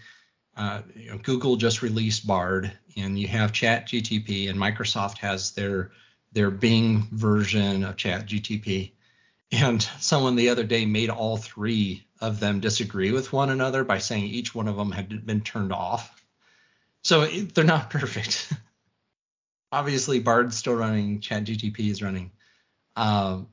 uh, 0.56 0.82
you 0.96 1.12
know, 1.12 1.18
Google 1.18 1.58
just 1.58 1.82
released 1.82 2.26
Bard, 2.26 2.72
and 2.96 3.20
you 3.20 3.28
have 3.28 3.52
Chat 3.52 3.88
GTP, 3.88 4.50
and 4.50 4.60
Microsoft 4.60 5.18
has 5.20 5.52
their 5.52 5.92
their 6.32 6.52
Bing 6.52 7.08
version 7.12 7.84
of 7.84 7.96
Chat 7.96 8.28
GTP. 8.28 8.92
And 9.52 9.82
someone 10.00 10.36
the 10.36 10.50
other 10.50 10.64
day 10.64 10.86
made 10.86 11.10
all 11.10 11.38
three 11.38 12.06
of 12.20 12.40
them 12.40 12.60
disagree 12.60 13.12
with 13.12 13.32
one 13.32 13.50
another 13.50 13.84
by 13.84 14.00
saying 14.00 14.26
each 14.26 14.54
one 14.54 14.68
of 14.68 14.76
them 14.76 14.92
had 14.92 15.26
been 15.26 15.42
turned 15.42 15.72
off. 15.72 16.22
So 17.04 17.22
it, 17.22 17.54
they're 17.54 17.64
not 17.64 17.90
perfect. 17.90 18.52
Obviously, 19.72 20.20
Bard's 20.20 20.58
still 20.58 20.76
running, 20.76 21.20
ChatGTP 21.20 21.90
is 21.90 22.02
running. 22.02 22.32
Um, 22.96 23.48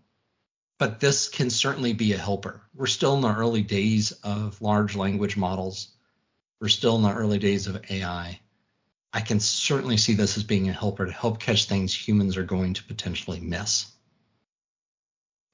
but 0.79 0.99
this 0.99 1.29
can 1.29 1.51
certainly 1.51 1.93
be 1.93 2.13
a 2.13 2.19
helper. 2.19 2.61
We're 2.75 2.87
still 2.87 3.15
in 3.15 3.21
the 3.21 3.35
early 3.35 3.63
days 3.63 4.13
of 4.25 4.61
large 4.61 4.97
language 4.97 5.37
models. 5.37 5.89
We're 6.63 6.69
still 6.69 6.95
in 6.95 7.03
the 7.03 7.13
early 7.13 7.41
days 7.41 7.67
of 7.67 7.91
AI. 7.91 8.39
I 9.13 9.21
can 9.21 9.41
certainly 9.41 9.97
see 9.97 10.15
this 10.15 10.37
as 10.37 10.45
being 10.45 10.69
a 10.69 10.73
helper 10.73 11.05
to 11.05 11.11
help 11.11 11.41
catch 11.41 11.65
things 11.65 11.93
humans 11.93 12.37
are 12.37 12.45
going 12.45 12.75
to 12.75 12.85
potentially 12.85 13.41
miss. 13.41 13.91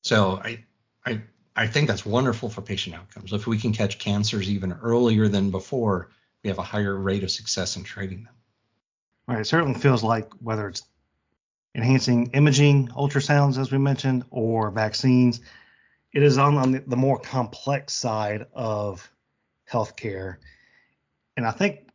So 0.03 0.39
I, 0.45 0.67
I, 1.07 1.23
I 1.57 1.67
think 1.67 1.89
that's 1.89 2.05
wonderful 2.05 2.51
for 2.51 2.61
patient 2.61 2.95
outcomes. 2.95 3.33
If 3.33 3.47
we 3.47 3.57
can 3.57 3.73
catch 3.73 3.99
cancers 3.99 4.51
even 4.51 4.75
earlier 4.75 5.29
than 5.29 5.51
before, 5.51 6.11
we 6.45 6.49
have 6.49 6.59
a 6.59 6.63
higher 6.63 6.95
rate 6.95 7.25
of 7.25 7.31
success 7.31 7.77
in 7.77 7.85
treating 7.85 8.25
them. 8.25 8.35
Right. 9.27 9.41
It 9.41 9.47
certainly 9.47 9.81
feels 9.81 10.03
like 10.03 10.31
whether 10.43 10.69
it's 10.69 10.83
enhancing 11.75 12.33
imaging, 12.35 12.89
ultrasounds, 12.89 13.57
as 13.57 13.73
we 13.73 13.79
mentioned, 13.79 14.27
or 14.31 14.71
vaccines, 14.71 15.41
it 16.13 16.23
is 16.23 16.37
on, 16.37 16.59
on 16.59 16.85
the 16.87 16.97
more 16.97 17.19
complex 17.19 17.95
side 17.95 18.45
of 18.53 19.11
healthcare. 19.73 20.37
And 21.39 21.47
I 21.47 21.53
think 21.53 21.91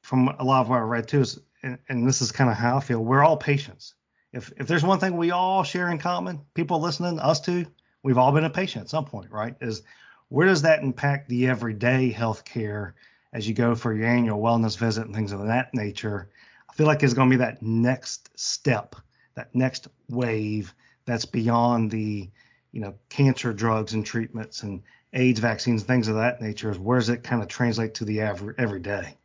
from 0.00 0.28
a 0.38 0.42
lot 0.42 0.62
of 0.62 0.70
what 0.70 0.78
I 0.78 0.80
read 0.80 1.06
too 1.06 1.20
is, 1.20 1.38
and, 1.62 1.76
and 1.90 2.08
this 2.08 2.22
is 2.22 2.32
kind 2.32 2.48
of 2.48 2.56
how 2.56 2.78
I 2.78 2.80
feel, 2.80 3.04
we're 3.04 3.22
all 3.22 3.36
patients. 3.36 3.92
If 4.32 4.50
if 4.56 4.66
there's 4.66 4.82
one 4.82 4.98
thing 4.98 5.18
we 5.18 5.32
all 5.32 5.64
share 5.64 5.90
in 5.90 5.98
common, 5.98 6.40
people 6.54 6.80
listening, 6.80 7.20
us 7.20 7.38
too, 7.38 7.66
we've 8.02 8.16
all 8.16 8.32
been 8.32 8.44
a 8.44 8.50
patient 8.50 8.84
at 8.84 8.88
some 8.88 9.04
point, 9.04 9.30
right? 9.30 9.54
Is 9.60 9.82
where 10.30 10.46
does 10.46 10.62
that 10.62 10.82
impact 10.82 11.28
the 11.28 11.46
everyday 11.46 12.10
healthcare 12.10 12.94
as 13.34 13.46
you 13.46 13.52
go 13.52 13.74
for 13.74 13.92
your 13.92 14.06
annual 14.06 14.40
wellness 14.40 14.78
visit 14.78 15.04
and 15.04 15.14
things 15.14 15.32
of 15.32 15.46
that 15.46 15.74
nature? 15.74 16.30
I 16.70 16.72
feel 16.72 16.86
like 16.86 17.02
it's 17.02 17.12
going 17.12 17.28
to 17.28 17.36
be 17.36 17.44
that 17.44 17.60
next 17.60 18.30
step, 18.40 18.96
that 19.34 19.54
next 19.54 19.88
wave 20.08 20.74
that's 21.04 21.26
beyond 21.26 21.90
the, 21.90 22.30
you 22.76 22.82
know, 22.82 22.94
cancer 23.08 23.54
drugs 23.54 23.94
and 23.94 24.04
treatments 24.04 24.62
and 24.62 24.82
AIDS 25.14 25.40
vaccines, 25.40 25.82
things 25.82 26.08
of 26.08 26.16
that 26.16 26.42
nature. 26.42 26.70
Is 26.70 26.78
where 26.78 26.98
does 26.98 27.08
it 27.08 27.22
kind 27.24 27.40
of 27.40 27.48
translate 27.48 27.94
to 27.94 28.04
the 28.04 28.20
every, 28.20 28.54
everyday? 28.58 29.16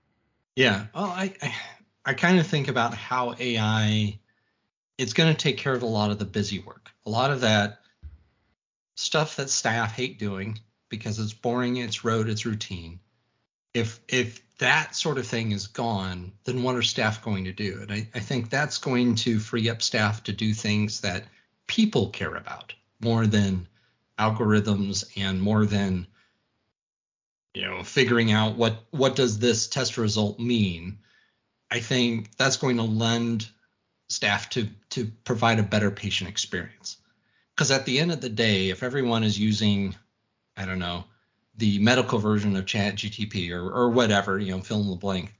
Yeah. 0.55 0.85
Well, 0.95 1.03
I 1.03 1.33
I, 1.41 1.55
I 2.05 2.13
kind 2.13 2.39
of 2.39 2.47
think 2.47 2.69
about 2.69 2.93
how 2.93 3.35
AI 3.37 4.17
it's 4.97 5.11
going 5.11 5.35
to 5.35 5.37
take 5.37 5.57
care 5.57 5.73
of 5.73 5.83
a 5.83 5.87
lot 5.87 6.11
of 6.11 6.17
the 6.17 6.23
busy 6.23 6.59
work. 6.59 6.91
A 7.05 7.09
lot 7.09 7.29
of 7.29 7.41
that 7.41 7.81
stuff 8.95 9.35
that 9.35 9.49
staff 9.49 9.97
hate 9.97 10.17
doing 10.17 10.57
because 10.87 11.19
it's 11.19 11.33
boring, 11.33 11.75
it's 11.75 12.05
rote, 12.05 12.29
it's 12.29 12.45
routine. 12.45 13.01
If 13.73 13.99
if 14.07 14.41
that 14.59 14.95
sort 14.95 15.17
of 15.17 15.27
thing 15.27 15.51
is 15.51 15.67
gone, 15.67 16.31
then 16.45 16.63
what 16.63 16.77
are 16.77 16.81
staff 16.83 17.21
going 17.21 17.43
to 17.43 17.51
do? 17.51 17.79
And 17.81 17.91
I, 17.91 18.07
I 18.15 18.19
think 18.21 18.49
that's 18.49 18.77
going 18.77 19.15
to 19.15 19.41
free 19.41 19.69
up 19.69 19.81
staff 19.81 20.23
to 20.23 20.31
do 20.31 20.53
things 20.53 21.01
that 21.01 21.25
people 21.67 22.11
care 22.11 22.35
about 22.35 22.75
more 23.03 23.25
than 23.27 23.67
algorithms 24.19 25.05
and 25.17 25.41
more 25.41 25.65
than 25.65 26.07
you 27.53 27.65
know 27.65 27.83
figuring 27.83 28.31
out 28.31 28.55
what 28.55 28.83
what 28.91 29.15
does 29.15 29.39
this 29.39 29.67
test 29.67 29.97
result 29.97 30.39
mean 30.39 30.99
i 31.69 31.79
think 31.79 32.35
that's 32.37 32.57
going 32.57 32.77
to 32.77 32.83
lend 32.83 33.47
staff 34.09 34.49
to 34.49 34.67
to 34.89 35.05
provide 35.23 35.57
a 35.59 35.63
better 35.63 35.89
patient 35.89 36.29
experience. 36.29 36.97
Because 37.55 37.71
at 37.71 37.85
the 37.85 37.99
end 37.99 38.11
of 38.11 38.21
the 38.21 38.29
day 38.29 38.69
if 38.69 38.83
everyone 38.83 39.23
is 39.23 39.39
using 39.39 39.95
i 40.55 40.65
don't 40.65 40.79
know 40.79 41.05
the 41.57 41.79
medical 41.79 42.19
version 42.19 42.55
of 42.55 42.65
chat 42.65 42.95
gtp 42.95 43.51
or, 43.51 43.69
or 43.69 43.89
whatever 43.89 44.37
you 44.37 44.51
know 44.51 44.61
fill 44.61 44.81
in 44.81 44.89
the 44.89 44.95
blank 44.95 45.33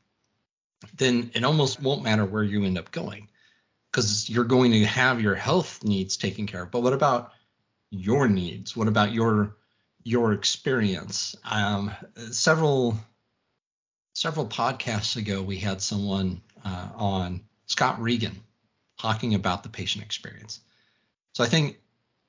then 0.98 1.32
it 1.34 1.44
almost 1.44 1.82
won't 1.82 2.04
matter 2.04 2.26
where 2.26 2.44
you 2.44 2.64
end 2.64 2.78
up 2.78 2.92
going 2.92 3.28
because 3.92 4.30
you're 4.30 4.46
going 4.46 4.72
to 4.72 4.86
have 4.86 5.22
your 5.22 5.36
health 5.36 5.84
needs 5.84 6.18
taken 6.18 6.48
care 6.48 6.64
of. 6.64 6.72
But 6.72 6.82
what 6.82 6.94
about 6.94 7.34
your 7.92 8.28
needs 8.28 8.76
what 8.76 8.88
about 8.88 9.12
your 9.12 9.56
your 10.04 10.34
experience. 10.34 11.36
Um, 11.50 11.92
several 12.32 12.98
several 14.14 14.48
podcasts 14.48 15.16
ago, 15.16 15.42
we 15.42 15.58
had 15.58 15.82
someone 15.82 16.42
uh, 16.66 16.90
on 16.96 17.42
Scott 17.68 18.02
Regan 18.02 18.42
talking 19.00 19.36
about 19.36 19.64
the 19.64 19.70
patient 19.70 20.04
experience. 20.04 20.60
So 21.34 21.44
I 21.44 21.48
think 21.48 21.80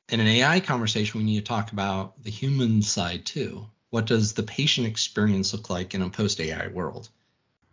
in 0.09 0.21
an 0.21 0.26
AI 0.26 0.61
conversation, 0.61 1.21
we 1.21 1.26
need 1.26 1.38
to 1.38 1.45
talk 1.45 1.73
about 1.73 2.23
the 2.23 2.31
human 2.31 2.83
side 2.83 3.25
too. 3.25 3.66
What 3.90 4.07
does 4.07 4.35
the 4.35 4.42
patient 4.42 4.87
experience 4.87 5.52
look 5.52 5.71
like 5.71 5.95
in 5.95 6.02
a 6.02 6.11
post 6.11 6.40
AI 6.40 6.69
world? 6.69 7.09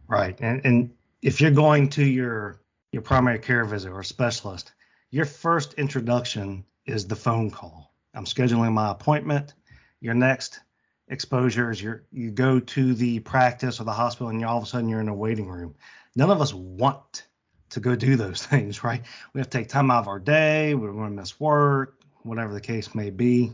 Right, 0.08 0.40
and 0.42 0.62
and 0.64 0.92
if 1.22 1.42
you're 1.42 1.52
going 1.52 1.90
to 1.90 2.06
your 2.06 2.60
your 2.92 3.02
primary 3.02 3.40
care 3.40 3.66
visit 3.66 3.92
or 3.92 4.04
specialist, 4.04 4.72
your 5.12 5.26
first 5.26 5.74
introduction 5.76 6.66
is 6.90 7.08
the 7.08 7.16
phone 7.16 7.52
call. 7.52 7.94
I'm 8.14 8.26
scheduling 8.26 8.74
my 8.74 8.92
appointment 8.92 9.54
your 10.02 10.14
next 10.14 10.60
exposure 11.08 11.72
is 11.72 11.82
your 11.82 12.04
you 12.12 12.32
go 12.32 12.60
to 12.60 12.94
the 12.94 13.20
practice 13.20 13.80
or 13.80 13.84
the 13.84 13.92
hospital 13.92 14.30
and 14.30 14.40
you 14.40 14.48
all 14.48 14.58
of 14.58 14.64
a 14.64 14.68
sudden 14.68 14.90
you're 14.90 15.02
in 15.02 15.10
a 15.10 15.14
waiting 15.14 15.48
room. 15.48 15.76
None 16.16 16.30
of 16.30 16.42
us 16.42 16.54
want 16.54 17.28
to 17.70 17.80
go 17.80 17.96
do 17.96 18.16
those 18.16 18.46
things, 18.46 18.84
right? 18.84 19.02
We 19.34 19.40
have 19.40 19.50
to 19.50 19.58
take 19.58 19.70
time 19.70 19.92
out 19.92 20.02
of 20.02 20.08
our 20.08 20.20
day. 20.20 20.76
We're 20.76 20.92
going 20.92 21.10
to 21.10 21.16
miss 21.16 21.40
work, 21.40 22.02
whatever 22.24 22.54
the 22.54 22.62
case 22.62 22.94
may 22.96 23.10
be. 23.10 23.54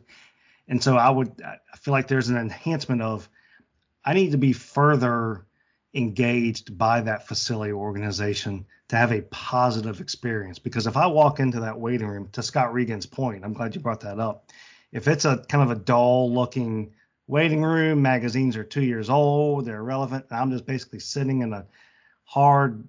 And 0.67 0.81
so 0.81 0.97
I 0.97 1.09
would 1.09 1.41
I 1.41 1.77
feel 1.77 1.91
like 1.93 2.07
there's 2.07 2.29
an 2.29 2.37
enhancement 2.37 3.01
of 3.01 3.29
I 4.03 4.13
need 4.13 4.31
to 4.31 4.37
be 4.37 4.53
further 4.53 5.45
engaged 5.95 6.77
by 6.77 7.01
that 7.01 7.27
facility 7.27 7.71
or 7.71 7.77
organization 7.77 8.65
to 8.89 8.95
have 8.97 9.11
a 9.11 9.21
positive 9.21 10.01
experience 10.01 10.59
because 10.59 10.85
if 10.85 10.97
I 10.97 11.07
walk 11.07 11.39
into 11.39 11.61
that 11.61 11.79
waiting 11.79 12.07
room 12.07 12.29
to 12.33 12.43
Scott 12.43 12.73
Regan's 12.73 13.05
point, 13.05 13.43
I'm 13.43 13.53
glad 13.53 13.73
you 13.73 13.81
brought 13.81 14.01
that 14.01 14.19
up 14.19 14.51
if 14.95 15.09
it's 15.09 15.25
a 15.25 15.43
kind 15.49 15.61
of 15.69 15.77
a 15.77 15.81
dull 15.81 16.33
looking 16.33 16.93
waiting 17.27 17.61
room, 17.61 18.01
magazines 18.01 18.55
are 18.55 18.63
two 18.63 18.81
years 18.81 19.09
old, 19.09 19.65
they're 19.65 19.79
irrelevant. 19.79 20.25
and 20.29 20.39
I'm 20.39 20.51
just 20.51 20.65
basically 20.65 20.99
sitting 20.99 21.41
in 21.41 21.51
a 21.51 21.65
hard 22.23 22.87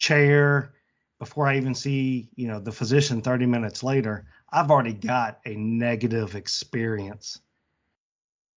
chair 0.00 0.72
before 1.20 1.46
I 1.46 1.56
even 1.56 1.72
see, 1.72 2.30
you 2.34 2.48
know, 2.48 2.58
the 2.58 2.72
physician 2.72 3.22
30 3.22 3.46
minutes 3.46 3.84
later. 3.84 4.26
I've 4.50 4.72
already 4.72 4.92
got 4.92 5.38
a 5.46 5.54
negative 5.54 6.34
experience 6.34 7.38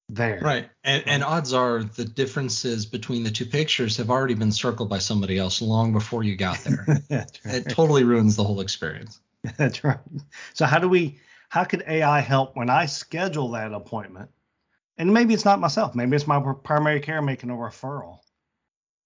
there. 0.10 0.40
Right. 0.42 0.70
And, 0.84 1.04
and 1.06 1.24
odds 1.24 1.54
are 1.54 1.84
the 1.84 2.04
differences 2.04 2.86
between 2.86 3.24
the 3.24 3.30
two 3.30 3.46
pictures 3.46 3.98
have 3.98 4.10
already 4.10 4.34
been 4.34 4.52
circled 4.52 4.90
by 4.90 4.98
somebody 4.98 5.38
else 5.38 5.62
long 5.62 5.94
before 5.94 6.24
you 6.24 6.36
got 6.36 6.58
there. 6.60 6.86
right. 7.10 7.40
It 7.46 7.70
totally 7.70 8.04
ruins 8.04 8.36
the 8.36 8.44
whole 8.44 8.60
experience. 8.60 9.20
That's 9.58 9.84
right. 9.84 10.00
So 10.54 10.66
how 10.66 10.80
do 10.80 10.90
we 10.90 11.20
how 11.48 11.64
could 11.64 11.84
AI 11.88 12.20
help 12.20 12.56
when 12.56 12.70
I 12.70 12.88
schedule 12.88 13.52
that 13.52 13.74
appointment? 13.74 14.30
And 14.98 15.14
maybe 15.14 15.34
it's 15.34 15.46
not 15.46 15.60
myself, 15.60 15.96
maybe 15.96 16.16
it's 16.16 16.28
my 16.28 16.42
primary 16.64 17.00
care 17.00 17.22
making 17.22 17.50
a 17.52 17.54
referral 17.54 18.20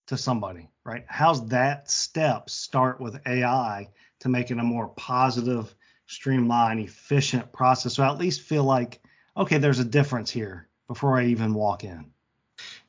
to 0.07 0.17
somebody, 0.17 0.69
right? 0.83 1.05
How's 1.07 1.47
that 1.49 1.91
step 1.91 2.49
start 2.49 2.99
with 2.99 3.21
AI 3.27 3.89
to 4.21 4.29
make 4.29 4.49
it 4.51 4.57
a 4.57 4.63
more 4.63 4.87
positive, 4.87 5.73
streamlined, 6.07 6.79
efficient 6.79 7.53
process? 7.53 7.93
So 7.93 8.03
I 8.03 8.07
at 8.07 8.17
least 8.17 8.41
feel 8.41 8.63
like, 8.63 9.01
okay, 9.37 9.59
there's 9.59 9.79
a 9.79 9.85
difference 9.85 10.31
here 10.31 10.67
before 10.93 11.19
I 11.19 11.25
even 11.25 11.53
walk 11.53 11.83
in. 11.83 12.05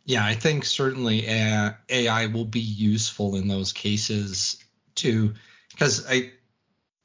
Yeah, 0.05 0.25
I 0.25 0.35
think 0.35 0.67
certainly 0.67 1.27
AI 1.27 2.27
will 2.27 2.45
be 2.45 2.61
useful 2.61 3.37
in 3.37 3.49
those 3.49 3.73
cases 3.73 4.63
too, 4.95 5.35
because 5.71 6.07
I 6.09 6.33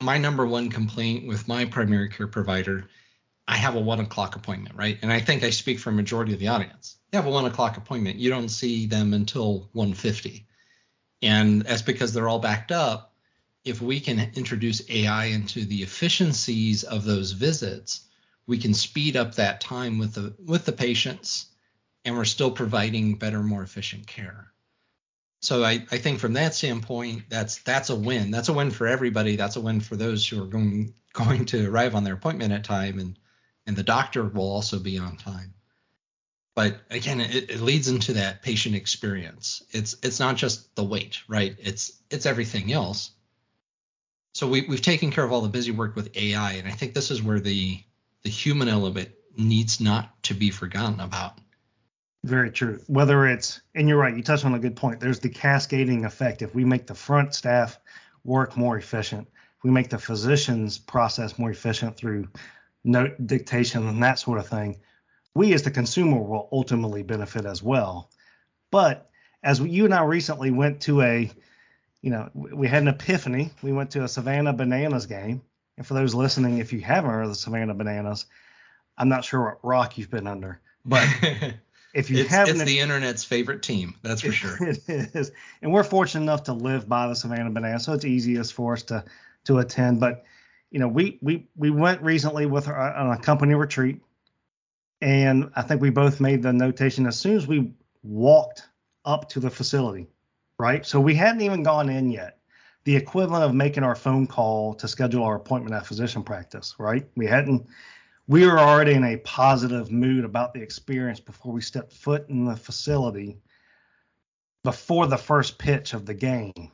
my 0.01 0.17
number 0.17 0.45
one 0.45 0.69
complaint 0.69 1.27
with 1.27 1.47
my 1.47 1.65
primary 1.65 2.09
care 2.09 2.27
provider, 2.27 2.89
I 3.47 3.55
have 3.57 3.75
a 3.75 3.79
one 3.79 3.99
o'clock 3.99 4.35
appointment, 4.35 4.75
right? 4.75 4.97
And 5.01 5.11
I 5.11 5.19
think 5.19 5.43
I 5.43 5.49
speak 5.49 5.79
for 5.79 5.89
a 5.89 5.93
majority 5.93 6.33
of 6.33 6.39
the 6.39 6.49
audience. 6.49 6.97
You 7.11 7.17
have 7.17 7.25
a 7.25 7.31
one 7.31 7.45
o'clock 7.45 7.77
appointment. 7.77 8.17
You 8.17 8.29
don't 8.29 8.49
see 8.49 8.85
them 8.85 9.13
until 9.13 9.69
150. 9.73 10.45
And 11.21 11.61
that's 11.63 11.81
because 11.81 12.13
they're 12.13 12.29
all 12.29 12.39
backed 12.39 12.71
up. 12.71 13.13
If 13.65 13.81
we 13.81 13.99
can 13.99 14.31
introduce 14.35 14.89
AI 14.89 15.25
into 15.25 15.65
the 15.65 15.83
efficiencies 15.83 16.83
of 16.83 17.03
those 17.03 17.31
visits, 17.31 18.08
we 18.49 18.57
can 18.57 18.73
speed 18.73 19.15
up 19.15 19.35
that 19.35 19.61
time 19.61 19.99
with 19.99 20.15
the 20.15 20.33
with 20.43 20.65
the 20.65 20.71
patients 20.71 21.45
and 22.03 22.17
we're 22.17 22.25
still 22.25 22.49
providing 22.49 23.13
better 23.15 23.43
more 23.43 23.61
efficient 23.61 24.07
care. 24.07 24.51
So 25.41 25.63
I, 25.63 25.85
I 25.91 25.99
think 25.99 26.19
from 26.19 26.33
that 26.33 26.55
standpoint 26.55 27.29
that's 27.29 27.59
that's 27.59 27.91
a 27.91 27.95
win. 27.95 28.31
That's 28.31 28.49
a 28.49 28.53
win 28.53 28.71
for 28.71 28.87
everybody. 28.87 29.35
That's 29.35 29.55
a 29.55 29.61
win 29.61 29.81
for 29.81 29.95
those 29.95 30.27
who 30.27 30.41
are 30.41 30.47
going 30.47 30.95
going 31.13 31.45
to 31.45 31.69
arrive 31.69 31.93
on 31.93 32.03
their 32.03 32.15
appointment 32.15 32.51
at 32.51 32.63
time 32.63 32.97
and 32.97 33.19
and 33.67 33.75
the 33.75 33.83
doctor 33.83 34.23
will 34.23 34.51
also 34.51 34.79
be 34.79 34.97
on 34.97 35.15
time. 35.17 35.53
But 36.55 36.81
again 36.89 37.21
it, 37.21 37.51
it 37.51 37.59
leads 37.61 37.87
into 37.87 38.13
that 38.13 38.41
patient 38.41 38.73
experience. 38.73 39.61
It's 39.69 39.95
it's 40.01 40.19
not 40.19 40.37
just 40.37 40.75
the 40.75 40.83
wait 40.83 41.19
right? 41.27 41.55
It's 41.59 42.01
it's 42.09 42.25
everything 42.25 42.73
else. 42.73 43.11
So 44.33 44.47
we, 44.47 44.61
we've 44.61 44.81
taken 44.81 45.11
care 45.11 45.23
of 45.23 45.31
all 45.31 45.41
the 45.41 45.49
busy 45.49 45.71
work 45.71 45.95
with 45.95 46.15
ai 46.15 46.53
and 46.53 46.67
i 46.67 46.71
think 46.71 46.93
this 46.93 47.09
is 47.11 47.21
where 47.21 47.39
the 47.39 47.83
the 48.23 48.29
human 48.29 48.67
element 48.67 49.09
needs 49.37 49.79
not 49.79 50.21
to 50.23 50.33
be 50.33 50.49
forgotten 50.49 50.99
about 50.99 51.37
Very 52.25 52.51
true. 52.51 52.81
Whether 52.87 53.27
it's, 53.27 53.61
and 53.73 53.87
you're 53.87 53.97
right, 53.97 54.15
you 54.15 54.23
touched 54.23 54.45
on 54.45 54.53
a 54.53 54.59
good 54.59 54.75
point. 54.75 54.99
There's 54.99 55.19
the 55.19 55.29
cascading 55.29 56.05
effect. 56.05 56.41
If 56.41 56.53
we 56.53 56.65
make 56.65 56.87
the 56.87 56.95
front 56.95 57.33
staff 57.33 57.79
work 58.25 58.57
more 58.57 58.77
efficient, 58.77 59.29
we 59.63 59.71
make 59.71 59.89
the 59.89 59.97
physicians 59.97 60.77
process 60.77 61.39
more 61.39 61.51
efficient 61.51 61.95
through 61.95 62.27
note 62.83 63.15
dictation 63.25 63.87
and 63.87 64.03
that 64.03 64.19
sort 64.19 64.39
of 64.39 64.47
thing, 64.47 64.79
we 65.33 65.53
as 65.53 65.63
the 65.63 65.71
consumer 65.71 66.19
will 66.19 66.49
ultimately 66.51 67.03
benefit 67.03 67.45
as 67.45 67.61
well. 67.63 68.09
But 68.71 69.09
as 69.43 69.59
you 69.59 69.85
and 69.85 69.93
I 69.93 70.03
recently 70.03 70.51
went 70.51 70.81
to 70.81 71.01
a, 71.01 71.31
you 72.01 72.11
know, 72.11 72.29
we 72.33 72.67
had 72.67 72.83
an 72.83 72.89
epiphany. 72.89 73.51
We 73.61 73.71
went 73.71 73.91
to 73.91 74.03
a 74.03 74.07
Savannah 74.07 74.53
Bananas 74.53 75.05
game. 75.05 75.41
And 75.79 75.87
for 75.87 75.93
those 75.93 76.13
listening, 76.13 76.57
if 76.57 76.73
you 76.73 76.81
haven't 76.81 77.09
heard 77.09 77.21
of 77.21 77.29
the 77.29 77.35
Savannah 77.35 77.73
Bananas, 77.73 78.25
I'm 78.97 79.07
not 79.07 79.23
sure 79.23 79.41
what 79.45 79.59
rock 79.63 79.97
you've 79.97 80.09
been 80.09 80.27
under, 80.27 80.59
but 80.83 81.07
if 81.93 82.09
you 82.09 82.17
it's, 82.17 82.29
haven't, 82.29 82.57
it's 82.57 82.65
the 82.65 82.79
internet's 82.79 83.23
favorite 83.23 83.63
team 83.63 83.95
that's 84.01 84.19
for 84.19 84.31
sure 84.33 84.57
it 84.59 84.81
is, 84.89 85.31
and 85.61 85.71
we're 85.71 85.85
fortunate 85.85 86.23
enough 86.23 86.43
to 86.43 86.53
live 86.53 86.89
by 86.89 87.07
the 87.07 87.15
Savannah 87.15 87.49
Bananas, 87.51 87.85
so 87.85 87.93
it's 87.93 88.03
easiest 88.03 88.53
for 88.53 88.73
us 88.73 88.83
to 88.83 89.05
to 89.45 89.59
attend. 89.59 90.01
But 90.01 90.25
you 90.69 90.79
know, 90.81 90.89
we 90.89 91.17
we 91.21 91.47
we 91.55 91.69
went 91.69 92.01
recently 92.01 92.45
with 92.45 92.67
our, 92.67 92.93
on 92.95 93.13
a 93.13 93.17
company 93.17 93.55
retreat, 93.55 94.01
and 94.99 95.49
I 95.55 95.61
think 95.61 95.81
we 95.81 95.91
both 95.91 96.19
made 96.19 96.43
the 96.43 96.51
notation 96.51 97.07
as 97.07 97.17
soon 97.17 97.37
as 97.37 97.47
we 97.47 97.71
walked 98.03 98.67
up 99.05 99.29
to 99.29 99.39
the 99.39 99.49
facility, 99.49 100.07
right? 100.57 100.85
So 100.85 100.99
we 100.99 101.15
hadn't 101.15 101.39
even 101.39 101.63
gone 101.63 101.87
in 101.87 102.11
yet. 102.11 102.38
The 102.89 102.95
equivalent 102.95 103.43
of 103.43 103.53
making 103.53 103.83
our 103.83 103.93
phone 103.93 104.25
call 104.25 104.73
to 104.73 104.87
schedule 104.87 105.23
our 105.23 105.35
appointment 105.35 105.75
at 105.75 105.85
physician 105.85 106.23
practice, 106.23 106.73
right? 106.79 107.07
We 107.15 107.27
hadn't 107.27 107.67
we 108.25 108.47
were 108.47 108.57
already 108.57 108.93
in 108.93 109.03
a 109.03 109.17
positive 109.17 109.91
mood 109.91 110.25
about 110.25 110.55
the 110.55 110.63
experience 110.63 111.19
before 111.19 111.53
we 111.53 111.61
stepped 111.61 111.93
foot 111.93 112.27
in 112.29 112.45
the 112.45 112.55
facility 112.55 113.37
before 114.63 115.05
the 115.05 115.19
first 115.19 115.59
pitch 115.59 115.93
of 115.93 116.07
the 116.07 116.15
game. 116.15 116.71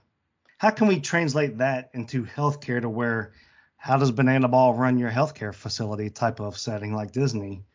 How 0.58 0.70
can 0.70 0.88
we 0.88 1.02
translate 1.02 1.58
that 1.58 1.90
into 1.94 2.24
healthcare 2.24 2.80
to 2.80 2.88
where 2.88 3.34
how 3.76 3.98
does 3.98 4.12
Banana 4.12 4.48
Ball 4.48 4.74
run 4.74 4.98
your 4.98 5.12
healthcare 5.12 5.54
facility 5.54 6.10
type 6.10 6.40
of 6.40 6.58
setting 6.58 6.94
like 6.94 7.12
Disney? 7.12 7.66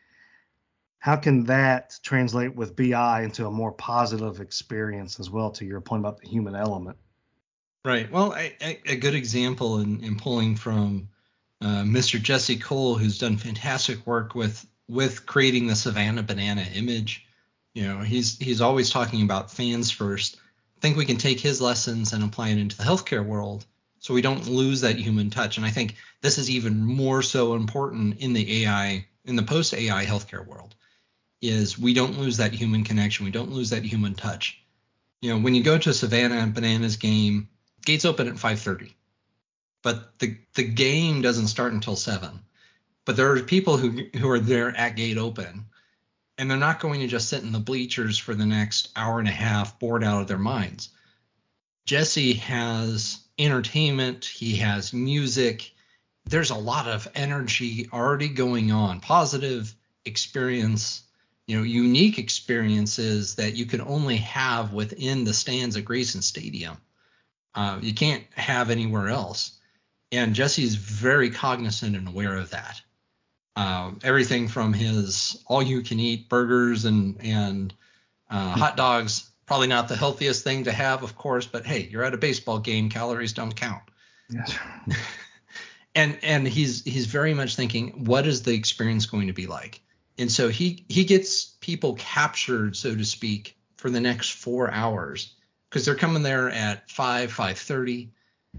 How 0.99 1.17
can 1.17 1.45
that 1.45 2.01
translate 2.03 2.57
with 2.57 2.75
BI 2.75 3.21
into 3.21 3.47
a 3.47 3.51
more 3.51 3.73
positive 3.73 4.41
experience 4.41 5.21
as 5.21 5.29
well 5.29 5.51
to 5.51 5.67
your 5.67 5.83
point 5.83 6.01
about 6.01 6.23
the 6.23 6.29
human 6.29 6.55
element? 6.55 6.97
Right. 7.85 8.11
Well, 8.13 8.33
I, 8.33 8.55
I, 8.61 8.79
a 8.87 8.97
good 8.97 9.15
example 9.15 9.79
in, 9.79 10.05
in 10.05 10.17
pulling 10.17 10.57
from 10.57 11.09
uh, 11.63 11.83
Mr. 11.83 12.21
Jesse 12.21 12.59
Cole, 12.59 12.97
who's 12.97 13.19
done 13.19 13.39
fantastic 13.39 14.07
work 14.07 14.35
with 14.35 14.67
with 14.87 15.25
creating 15.25 15.67
the 15.67 15.77
Savannah 15.77 16.23
Banana 16.23 16.67
image. 16.75 17.27
You 17.73 17.87
know, 17.87 18.01
he's 18.01 18.37
he's 18.39 18.61
always 18.61 18.91
talking 18.91 19.23
about 19.23 19.51
fans 19.51 19.91
first. 19.91 20.37
I 20.77 20.81
think 20.81 20.97
we 20.97 21.07
can 21.07 21.17
take 21.17 21.41
his 21.41 21.61
lessons 21.61 22.13
and 22.13 22.23
apply 22.23 22.49
it 22.49 22.59
into 22.59 22.77
the 22.77 22.83
healthcare 22.83 23.25
world, 23.25 23.65
so 23.99 24.13
we 24.13 24.23
don't 24.23 24.47
lose 24.47 24.83
that 24.83 24.97
human 24.97 25.31
touch. 25.31 25.57
And 25.57 25.65
I 25.65 25.71
think 25.71 25.97
this 26.21 26.37
is 26.37 26.51
even 26.51 26.85
more 26.85 27.23
so 27.23 27.55
important 27.55 28.19
in 28.19 28.35
the 28.35 28.65
AI 28.65 29.07
in 29.25 29.37
the 29.37 29.43
post 29.43 29.73
AI 29.73 30.05
healthcare 30.05 30.47
world, 30.47 30.75
is 31.41 31.79
we 31.79 31.95
don't 31.95 32.19
lose 32.19 32.39
that 32.39 32.53
human 32.53 32.85
connection. 32.85 33.25
We 33.25 33.31
don't 33.31 33.53
lose 33.53 33.71
that 33.71 33.85
human 33.85 34.15
touch. 34.15 34.61
You 35.23 35.31
know, 35.31 35.41
when 35.41 35.55
you 35.55 35.63
go 35.63 35.79
to 35.79 35.91
a 35.91 35.95
Savannah 35.95 36.47
Bananas 36.47 36.97
game, 36.97 37.49
gates 37.85 38.05
open 38.05 38.29
at 38.29 38.35
5:30 38.35 38.95
but 39.83 40.19
the 40.19 40.37
the 40.55 40.65
game 40.65 41.23
doesn't 41.23 41.49
start 41.49 41.73
until 41.73 41.97
seven. 41.97 42.41
But 43.05 43.17
there 43.17 43.33
are 43.33 43.41
people 43.41 43.77
who 43.77 44.05
who 44.17 44.29
are 44.29 44.39
there 44.39 44.77
at 44.77 44.97
gate 44.97 45.19
open, 45.19 45.67
and 46.39 46.51
they're 46.51 46.59
not 46.59 46.81
going 46.81 47.01
to 47.01 47.07
just 47.07 47.29
sit 47.29 47.43
in 47.43 47.53
the 47.53 47.59
bleachers 47.59 48.19
for 48.19 48.35
the 48.35 48.47
next 48.47 48.91
hour 48.95 49.19
and 49.19 49.29
a 49.29 49.33
half, 49.33 49.79
bored 49.79 50.05
out 50.05 50.23
of 50.23 50.29
their 50.29 50.39
minds. 50.39 50.91
Jesse 51.87 52.35
has 52.35 53.19
entertainment. 53.39 54.25
He 54.25 54.57
has 54.57 54.93
music. 54.93 55.73
There's 56.27 56.51
a 56.51 56.55
lot 56.55 56.87
of 56.87 57.09
energy 57.15 57.89
already 57.93 58.29
going 58.29 58.71
on. 58.71 59.01
Positive 59.01 59.75
experience, 60.05 61.03
you 61.47 61.57
know, 61.57 61.65
unique 61.65 62.19
experiences 62.19 63.37
that 63.37 63.57
you 63.57 63.65
can 63.65 63.81
only 63.81 64.19
have 64.19 64.75
within 64.75 65.25
the 65.25 65.33
stands 65.33 65.77
at 65.77 65.87
Grayson 65.87 66.23
Stadium. 66.23 66.77
Uh, 67.55 67.79
you 67.83 67.95
can't 67.95 68.25
have 68.37 68.71
anywhere 68.71 69.09
else 69.09 69.59
and 70.13 70.35
Jesse's 70.35 70.75
very 70.75 71.31
cognizant 71.31 71.97
and 71.97 72.09
aware 72.09 72.37
of 72.37 72.51
that. 72.51 72.81
Uh, 73.57 73.93
everything 74.03 74.49
from 74.49 74.73
his 74.73 75.43
all-you-can-eat 75.47 76.29
burgers 76.29 76.85
and 76.85 77.21
and 77.21 77.75
uh, 78.31 78.51
hot 78.53 78.77
dogs, 78.77 79.31
probably 79.47 79.67
not 79.67 79.89
the 79.89 79.97
healthiest 79.97 80.45
thing 80.45 80.65
to 80.65 80.73
have, 80.73 81.03
of 81.03 81.17
course, 81.17 81.47
but 81.47 81.67
hey, 81.67 81.89
you're 81.91 82.05
at 82.05 82.15
a 82.15 82.19
baseball 82.19 82.61
game, 82.61 82.89
calories 82.89 83.33
don't 83.33 83.55
count. 83.55 83.83
Yes. 84.29 84.57
and 85.95 86.19
and 86.23 86.47
he's 86.47 86.85
he's 86.85 87.07
very 87.07 87.35
much 87.35 87.57
thinking, 87.57 88.05
what 88.05 88.27
is 88.27 88.43
the 88.43 88.55
experience 88.55 89.07
going 89.07 89.27
to 89.27 89.33
be 89.33 89.47
like? 89.47 89.81
And 90.17 90.31
so 90.31 90.49
he 90.49 90.85
he 90.89 91.05
gets 91.05 91.45
people 91.61 91.95
captured, 91.95 92.77
so 92.77 92.95
to 92.95 93.05
speak, 93.05 93.57
for 93.77 93.91
the 93.91 94.01
next 94.01 94.31
four 94.31 94.71
hours 94.71 95.35
because 95.71 95.87
they're 95.87 95.95
coming 95.95 96.23
there 96.23 96.51
at 96.51 96.91
five, 96.91 97.33
five 97.33 97.57
thirty 97.57 98.11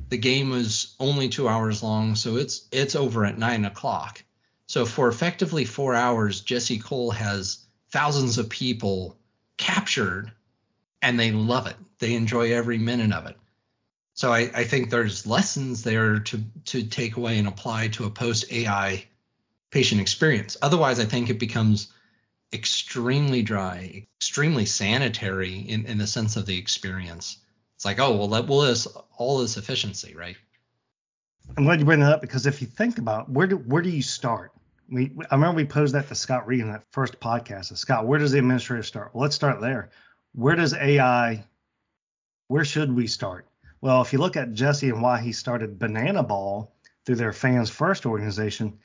the 0.10 0.18
game 0.18 0.50
was 0.50 0.96
only 1.00 1.30
two 1.30 1.48
hours 1.48 1.84
long, 1.84 2.16
so 2.16 2.38
it's 2.38 2.68
it's 2.72 2.96
over 2.96 3.26
at 3.26 3.38
nine 3.38 3.66
o'clock. 3.66 4.24
So 4.68 4.86
for 4.86 5.10
effectively 5.10 5.66
four 5.66 5.96
hours, 5.96 6.42
Jesse 6.42 6.80
Cole 6.80 7.12
has 7.12 7.66
thousands 7.90 8.38
of 8.38 8.50
people 8.50 9.18
captured, 9.58 10.32
and 11.02 11.20
they 11.20 11.32
love 11.32 11.68
it. 11.68 11.76
They 12.00 12.14
enjoy 12.14 12.54
every 12.54 12.78
minute 12.78 13.12
of 13.12 13.26
it. 13.26 13.38
So 14.14 14.32
I, 14.32 14.50
I 14.54 14.64
think 14.64 14.90
there's 14.90 15.28
lessons 15.28 15.84
there 15.84 16.20
to 16.20 16.44
to 16.66 16.84
take 16.84 17.18
away 17.18 17.38
and 17.38 17.48
apply 17.48 17.90
to 17.90 18.06
a 18.06 18.10
post 18.10 18.52
AI 18.52 19.06
patient 19.72 20.02
experience. 20.02 20.58
Otherwise, 20.62 21.00
I 21.00 21.06
think 21.06 21.30
it 21.30 21.40
becomes 21.40 21.92
extremely 22.54 23.42
dry, 23.42 24.08
extremely 24.20 24.66
sanitary 24.66 25.56
in, 25.56 25.86
in 25.86 25.98
the 25.98 26.08
sense 26.08 26.36
of 26.36 26.46
the 26.46 26.58
experience. 26.58 27.38
It's 27.76 27.86
like, 27.86 28.00
oh 28.00 28.16
well, 28.16 28.28
that 28.30 28.48
will 28.48 28.64
is 28.64 28.88
all 29.18 29.40
this 29.40 29.58
efficiency, 29.58 30.16
right? 30.16 30.38
I'm 31.58 31.66
glad 31.66 31.80
you 31.80 31.86
bring 31.86 32.00
that 32.02 32.14
up 32.14 32.22
because 32.22 32.46
if 32.46 32.62
you 32.62 32.68
think 32.68 32.98
about 32.98 33.30
where 33.30 33.48
do 33.48 33.58
where 33.58 33.82
do 33.82 33.90
you 33.90 34.02
start? 34.02 34.52
We 34.90 35.12
I 35.30 35.36
remember 35.36 35.58
we 35.58 35.66
posed 35.66 35.96
that 35.96 36.08
to 36.10 36.16
Scott 36.16 36.48
Reed 36.48 36.62
in 36.62 36.72
that 36.72 36.84
first 36.92 37.20
podcast. 37.20 37.76
Scott, 37.78 38.06
where 38.06 38.20
does 38.20 38.32
the 38.32 38.38
administrator 38.38 38.84
start? 38.84 39.12
Well, 39.14 39.24
let's 39.24 39.36
start 39.36 39.62
there. 39.62 39.90
Where 40.34 40.56
does 40.56 40.74
AI? 40.74 41.44
Where 42.48 42.66
should 42.66 42.94
we 42.96 43.08
start? 43.08 43.48
Well, 43.82 44.02
if 44.02 44.14
you 44.14 44.20
look 44.20 44.38
at 44.38 44.54
Jesse 44.54 44.90
and 44.90 45.02
why 45.02 45.20
he 45.20 45.32
started 45.32 45.80
Banana 45.80 46.22
Ball 46.22 46.72
through 47.06 47.16
their 47.16 47.34
Fans 47.34 47.70
First 47.70 48.06
organization, 48.06 48.78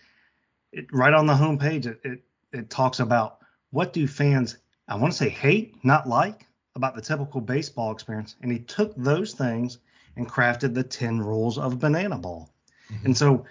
it, 0.73 0.87
right 0.93 1.13
on 1.13 1.27
the 1.27 1.35
homepage, 1.35 1.87
it, 1.87 2.01
it 2.03 2.23
it 2.53 2.71
talks 2.71 3.01
about 3.01 3.39
what 3.77 3.93
do 3.93 4.09
fans 4.09 4.57
I 4.89 4.97
want 4.97 5.13
to 5.13 5.19
say 5.19 5.29
hate, 5.29 5.85
not 5.85 6.09
like, 6.09 6.47
about 6.77 6.95
the 6.95 7.03
typical 7.03 7.43
baseball 7.43 7.93
experience, 7.93 8.35
and 8.41 8.51
he 8.51 8.59
took 8.59 8.95
those 8.97 9.35
things 9.35 9.81
and 10.17 10.27
crafted 10.27 10.73
the 10.73 10.83
10 10.83 11.21
rules 11.21 11.59
of 11.59 11.79
banana 11.79 12.17
ball. 12.17 12.49
Mm-hmm. 12.91 13.07
And 13.07 13.17
so 13.17 13.45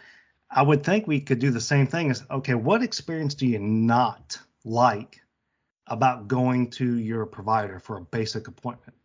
I 0.50 0.64
would 0.64 0.84
think 0.84 1.06
we 1.06 1.20
could 1.20 1.38
do 1.38 1.52
the 1.52 1.62
same 1.62 1.86
thing 1.86 2.10
as 2.10 2.24
okay, 2.32 2.56
what 2.56 2.82
experience 2.82 3.36
do 3.36 3.46
you 3.46 3.60
not 3.60 4.40
like 4.64 5.22
about 5.86 6.28
going 6.28 6.72
to 6.72 6.98
your 6.98 7.28
provider 7.28 7.80
for 7.80 7.98
a 7.98 8.02
basic 8.02 8.48
appointment? 8.48 8.98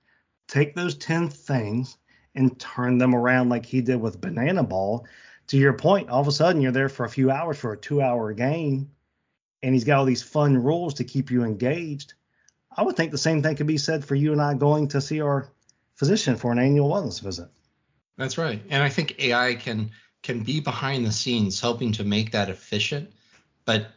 Take 0.48 0.74
those 0.74 0.94
10 0.96 1.28
things 1.28 1.98
and 2.34 2.58
turn 2.58 2.96
them 2.96 3.14
around 3.14 3.50
like 3.50 3.66
he 3.66 3.82
did 3.82 4.00
with 4.00 4.22
banana 4.22 4.62
ball. 4.62 5.06
To 5.48 5.58
your 5.58 5.74
point, 5.74 6.08
all 6.08 6.22
of 6.22 6.28
a 6.28 6.32
sudden 6.32 6.62
you're 6.62 6.72
there 6.72 6.88
for 6.88 7.04
a 7.04 7.10
few 7.10 7.30
hours 7.30 7.58
for 7.58 7.74
a 7.74 7.76
two 7.76 8.00
hour 8.00 8.32
game, 8.32 8.90
and 9.62 9.74
he's 9.74 9.84
got 9.84 9.98
all 9.98 10.04
these 10.04 10.22
fun 10.22 10.62
rules 10.62 10.94
to 10.94 11.04
keep 11.04 11.30
you 11.30 11.44
engaged. 11.44 12.14
I 12.76 12.82
would 12.82 12.96
think 12.96 13.10
the 13.10 13.18
same 13.18 13.42
thing 13.42 13.56
could 13.56 13.66
be 13.66 13.78
said 13.78 14.04
for 14.04 14.14
you 14.14 14.32
and 14.32 14.40
I 14.40 14.54
going 14.54 14.88
to 14.88 15.00
see 15.00 15.20
our 15.20 15.48
physician 15.96 16.36
for 16.36 16.52
an 16.52 16.58
annual 16.58 16.88
wellness 16.88 17.20
visit. 17.20 17.48
That's 18.16 18.38
right. 18.38 18.62
And 18.68 18.82
I 18.82 18.88
think 18.88 19.16
AI 19.18 19.54
can 19.54 19.90
can 20.22 20.42
be 20.42 20.60
behind 20.60 21.06
the 21.06 21.12
scenes 21.12 21.60
helping 21.60 21.92
to 21.92 22.04
make 22.04 22.32
that 22.32 22.50
efficient, 22.50 23.10
but 23.64 23.88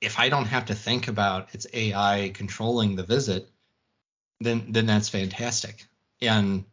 if 0.00 0.18
I 0.18 0.28
don't 0.28 0.46
have 0.46 0.66
to 0.66 0.74
think 0.74 1.08
about 1.08 1.48
it's 1.52 1.66
AI 1.72 2.30
controlling 2.34 2.96
the 2.96 3.02
visit, 3.02 3.50
then 4.40 4.66
then 4.70 4.86
that's 4.86 5.08
fantastic. 5.08 5.84
And 6.20 6.64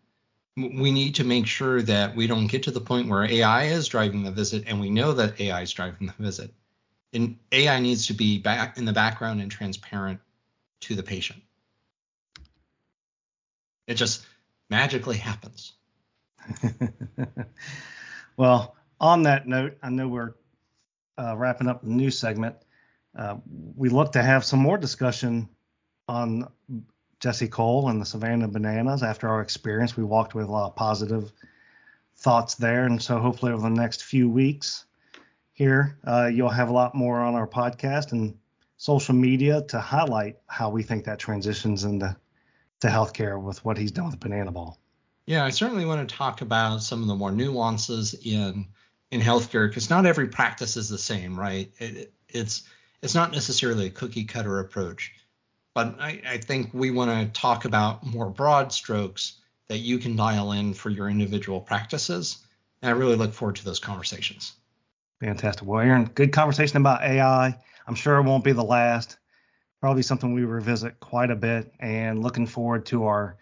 we 0.56 0.91
need 0.91 1.15
to 1.15 1.23
make 1.23 1.47
sure 1.47 1.82
that 1.82 2.15
we 2.15 2.27
don't 2.27 2.47
get 2.47 2.63
to 2.63 2.71
the 2.71 2.79
point 2.79 3.10
where 3.10 3.25
AI 3.25 3.65
is 3.65 3.88
driving 3.88 4.23
the 4.23 4.32
visit 4.32 4.65
and 4.67 4.79
we 4.79 4.89
know 4.89 5.13
that 5.13 5.39
AI 5.41 5.62
is 5.62 5.71
driving 5.71 6.08
the 6.08 6.23
visit. 6.23 6.53
And 7.13 7.38
AI 7.52 7.80
needs 7.80 8.08
to 8.08 8.13
be 8.13 8.39
back 8.39 8.78
in 8.78 8.86
the 8.86 8.93
background 8.93 9.41
and 9.41 9.52
transparent 9.52 10.19
to 10.82 10.95
the 10.95 11.04
patient. 11.04 11.41
It 13.88 13.95
just 13.95 14.26
magically 14.69 15.17
happens. 15.17 15.73
well, 18.38 18.76
on 18.99 19.23
that 19.23 19.47
note, 19.47 19.78
I 19.84 19.89
know 19.89 20.08
we're 20.08 20.34
uh, 21.17 21.36
wrapping 21.38 21.67
up 21.67 21.84
the 21.84 21.89
news 21.89 22.17
segment. 22.17 22.56
Uh, 23.15 23.38
we 23.76 23.89
look 23.89 24.13
to 24.13 24.23
have 24.23 24.43
some 24.43 24.60
more 24.60 24.78
discussion 24.78 25.49
on 26.08 26.47
Jesse 27.19 27.47
Cole 27.47 27.89
and 27.89 28.02
the 28.02 28.06
Savannah 28.06 28.47
Bananas 28.47 29.04
after 29.04 29.30
our 29.30 29.41
experience. 29.41 29.95
We 29.95 30.04
walked 30.04 30.34
with 30.34 30.47
a 30.47 30.52
lot 30.52 30.69
of 30.69 30.76
positive 30.76 31.32
thoughts 32.15 32.56
there, 32.56 32.86
and 32.86 33.02
so 33.02 33.19
hopefully 33.19 33.52
over 33.52 33.62
the 33.62 33.76
next 33.76 34.04
few 34.04 34.30
weeks 34.30 34.86
here, 35.53 35.97
uh, 36.05 36.25
you'll 36.25 36.49
have 36.49 36.69
a 36.69 36.73
lot 36.73 36.95
more 36.95 37.19
on 37.19 37.35
our 37.35 37.47
podcast 37.47 38.11
and 38.11 38.37
social 38.77 39.15
media 39.15 39.61
to 39.69 39.79
highlight 39.79 40.37
how 40.47 40.69
we 40.69 40.83
think 40.83 41.05
that 41.05 41.19
transitions 41.19 41.83
into 41.83 42.15
to 42.81 42.87
healthcare 42.87 43.41
with 43.41 43.63
what 43.63 43.77
he's 43.77 43.91
done 43.91 44.07
with 44.07 44.19
Banana 44.19 44.51
Ball. 44.51 44.77
Yeah, 45.25 45.45
I 45.45 45.51
certainly 45.51 45.85
want 45.85 46.07
to 46.07 46.15
talk 46.15 46.41
about 46.41 46.83
some 46.83 47.01
of 47.01 47.07
the 47.07 47.15
more 47.15 47.31
nuances 47.31 48.13
in 48.13 48.67
in 49.09 49.21
healthcare 49.21 49.69
because 49.69 49.89
not 49.89 50.05
every 50.05 50.27
practice 50.27 50.75
is 50.75 50.89
the 50.89 50.97
same, 50.97 51.39
right? 51.39 51.71
It, 51.77 52.11
it's 52.27 52.63
it's 53.01 53.15
not 53.15 53.31
necessarily 53.31 53.85
a 53.85 53.91
cookie 53.91 54.25
cutter 54.25 54.59
approach, 54.59 55.13
but 55.73 55.95
I, 55.99 56.21
I 56.27 56.37
think 56.39 56.73
we 56.73 56.91
want 56.91 57.11
to 57.11 57.39
talk 57.39 57.65
about 57.65 58.05
more 58.05 58.29
broad 58.29 58.73
strokes 58.73 59.39
that 59.67 59.77
you 59.77 59.97
can 59.99 60.15
dial 60.15 60.51
in 60.51 60.73
for 60.73 60.89
your 60.89 61.09
individual 61.09 61.61
practices. 61.61 62.39
And 62.81 62.89
I 62.89 62.93
really 62.93 63.15
look 63.15 63.33
forward 63.33 63.57
to 63.57 63.65
those 63.65 63.79
conversations. 63.79 64.53
Fantastic. 65.23 65.65
Well, 65.65 65.79
Aaron, 65.79 66.12
good 66.15 66.33
conversation 66.33 66.75
about 66.75 67.01
AI. 67.01 67.57
I'm 67.88 67.95
sure 67.95 68.17
it 68.17 68.23
won't 68.23 68.43
be 68.43 68.51
the 68.51 68.63
last. 68.63 69.19
Probably 69.79 70.01
something 70.01 70.33
we 70.33 70.43
revisit 70.43 70.99
quite 70.99 71.31
a 71.31 71.36
bit, 71.36 71.71
and 71.79 72.21
looking 72.21 72.45
forward 72.45 72.86
to 72.88 73.05
our 73.05 73.38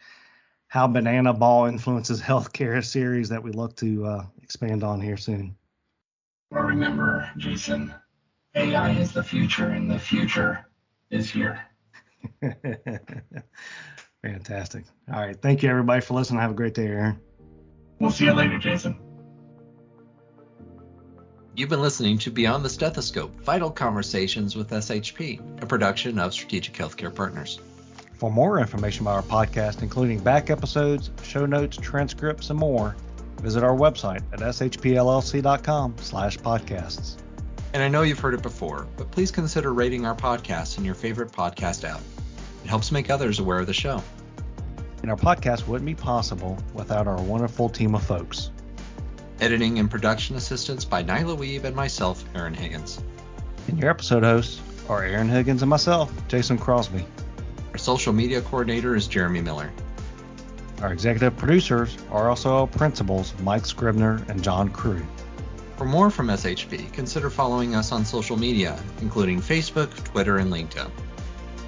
how 0.67 0.86
banana 0.86 1.34
ball 1.34 1.65
influences 1.65 2.22
healthcare 2.28 2.86
series 2.86 3.30
that 3.30 3.41
we 3.41 3.52
look 3.52 3.76
to 3.78 4.06
uh, 4.06 4.26
expand 4.44 4.84
on 4.84 5.02
here 5.02 5.17
soon. 5.17 5.56
Well, 6.52 6.65
remember, 6.65 7.28
Jason, 7.38 7.91
AI 8.54 8.91
is 8.91 9.12
the 9.12 9.24
future, 9.24 9.70
and 9.70 9.89
the 9.89 9.98
future 9.98 10.67
is 11.10 11.32
here. 11.32 11.65
Fantastic. 14.22 14.86
All 15.12 15.20
right. 15.20 15.41
Thank 15.41 15.63
you, 15.63 15.70
everybody, 15.70 16.02
for 16.02 16.13
listening. 16.13 16.41
Have 16.41 16.52
a 16.52 16.54
great 16.54 16.76
day, 16.76 16.86
Aaron. 16.86 17.20
We'll 17.98 18.12
see 18.12 18.26
you 18.26 18.34
later, 18.34 18.60
Jason. 18.60 19.00
You've 21.54 21.68
been 21.68 21.82
listening 21.82 22.18
to 22.20 22.32
Beyond 22.32 22.64
the 22.64 22.70
Stethoscope 22.70 23.38
Vital 23.42 23.70
Conversations 23.70 24.56
with 24.56 24.70
SHP, 24.70 25.62
a 25.62 25.66
production 25.66 26.18
of 26.18 26.34
Strategic 26.34 26.74
Healthcare 26.76 27.14
Partners. 27.14 27.60
For 28.14 28.32
more 28.32 28.60
information 28.60 29.02
about 29.02 29.16
our 29.16 29.46
podcast, 29.46 29.82
including 29.82 30.20
back 30.20 30.50
episodes, 30.50 31.12
show 31.24 31.46
notes, 31.46 31.76
transcripts, 31.76 32.52
and 32.52 32.58
more, 32.58 32.96
visit 33.42 33.66
our 33.66 33.76
website 33.76 34.24
at 34.32 34.40
shpllc.com 34.40 35.96
slash 35.98 36.38
podcasts. 36.38 37.18
And 37.74 37.84
I 37.84 37.90
know 37.90 38.04
you've 38.04 38.20
heard 38.20 38.34
it 38.34 38.42
before, 38.42 38.88
but 38.96 39.12
please 39.12 39.30
consider 39.30 39.74
rating 39.74 40.06
our 40.06 40.16
podcast 40.16 40.78
in 40.78 40.86
your 40.86 40.96
favorite 40.96 41.34
podcast 41.34 41.84
app. 41.84 42.00
It 42.64 42.70
helps 42.70 42.94
make 42.94 43.10
others 43.10 43.40
aware 43.40 43.60
of 43.60 43.68
the 43.68 43.74
show. 43.74 44.02
And 45.02 45.12
our 45.12 45.18
podcast 45.18 45.68
wouldn't 45.68 45.86
be 45.86 45.96
possible 45.96 46.58
without 46.74 47.08
our 47.08 47.22
wonderful 47.22 47.68
team 47.68 47.94
of 47.94 48.04
folks. 48.04 48.52
Editing 49.41 49.80
and 49.80 49.89
production 49.89 50.36
assistance 50.36 50.86
by 50.86 51.04
Nyla 51.04 51.36
Wiebe 51.36 51.63
and 51.63 51.75
myself, 51.75 52.23
Aaron 52.36 52.54
Higgins. 52.54 53.01
And 53.67 53.80
your 53.80 53.89
episode 53.89 54.21
hosts 54.21 54.62
are 54.88 55.04
Aaron 55.04 55.30
Higgins 55.30 55.63
and 55.63 55.69
myself, 55.69 56.13
Jason 56.27 56.60
Crosby. 56.60 57.04
Our 57.71 57.80
social 57.80 58.13
media 58.13 58.41
coordinator 58.41 58.95
is 58.95 59.08
Jeremy 59.08 59.41
Miller. 59.41 59.71
Our 60.84 60.93
executive 60.93 61.36
producers 61.38 61.97
are 62.12 62.30
also 62.30 62.54
our 62.54 62.67
principals, 62.67 63.34
Mike 63.41 63.65
Scribner 63.65 64.23
and 64.27 64.43
John 64.43 64.69
Crew. 64.69 65.04
For 65.75 65.86
more 65.86 66.12
from 66.12 66.27
SHP, 66.27 66.93
consider 66.93 67.32
following 67.32 67.73
us 67.73 67.91
on 67.91 68.06
social 68.06 68.38
media, 68.38 68.80
including 69.01 69.41
Facebook, 69.41 69.91
Twitter, 70.04 70.38
and 70.38 70.54
LinkedIn. 70.54 70.91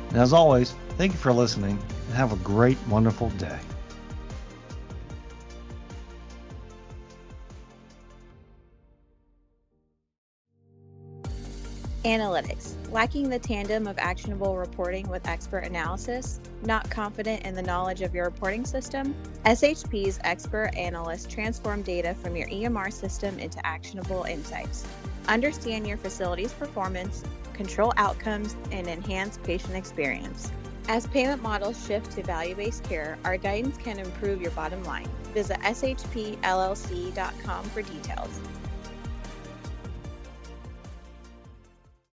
And 0.10 0.18
as 0.18 0.32
always, 0.32 0.76
thank 0.98 1.14
you 1.14 1.18
for 1.18 1.34
listening 1.34 1.80
and 2.08 2.16
have 2.16 2.34
a 2.34 2.44
great, 2.44 2.78
wonderful 2.88 3.32
day. 3.32 3.58
Analytics. 12.06 12.74
Lacking 12.92 13.30
the 13.30 13.40
tandem 13.40 13.88
of 13.88 13.98
actionable 13.98 14.58
reporting 14.58 15.08
with 15.08 15.26
expert 15.26 15.60
analysis? 15.60 16.42
Not 16.64 16.90
confident 16.90 17.44
in 17.44 17.56
the 17.56 17.62
knowledge 17.62 18.02
of 18.02 18.14
your 18.14 18.26
reporting 18.26 18.66
system? 18.66 19.16
SHP's 19.46 20.20
expert 20.26 20.72
analysts 20.76 21.34
transform 21.34 21.82
data 21.82 22.14
from 22.16 22.36
your 22.36 22.50
EMR 22.50 22.92
system 22.92 23.40
into 23.40 23.66
actionable 23.66 24.24
insights. 24.24 24.86
Understand 25.30 25.88
your 25.88 25.96
facility's 25.96 26.52
performance, 26.52 27.24
control 27.54 27.94
outcomes, 27.96 28.58
and 28.74 28.88
enhance 28.88 29.40
patient 29.42 29.76
experience. 29.76 30.52
As 30.90 31.08
payment 31.08 31.42
models 31.42 31.88
shift 31.88 32.12
to 32.12 32.24
value 32.24 32.56
based 32.56 32.84
care, 32.84 33.18
our 33.24 33.38
guidance 33.38 33.78
can 33.78 33.98
improve 33.98 34.42
your 34.42 34.52
bottom 34.52 34.84
line. 34.84 35.08
Visit 35.34 35.58
shpllc.com 35.62 37.64
for 37.64 37.82
details. 37.82 38.42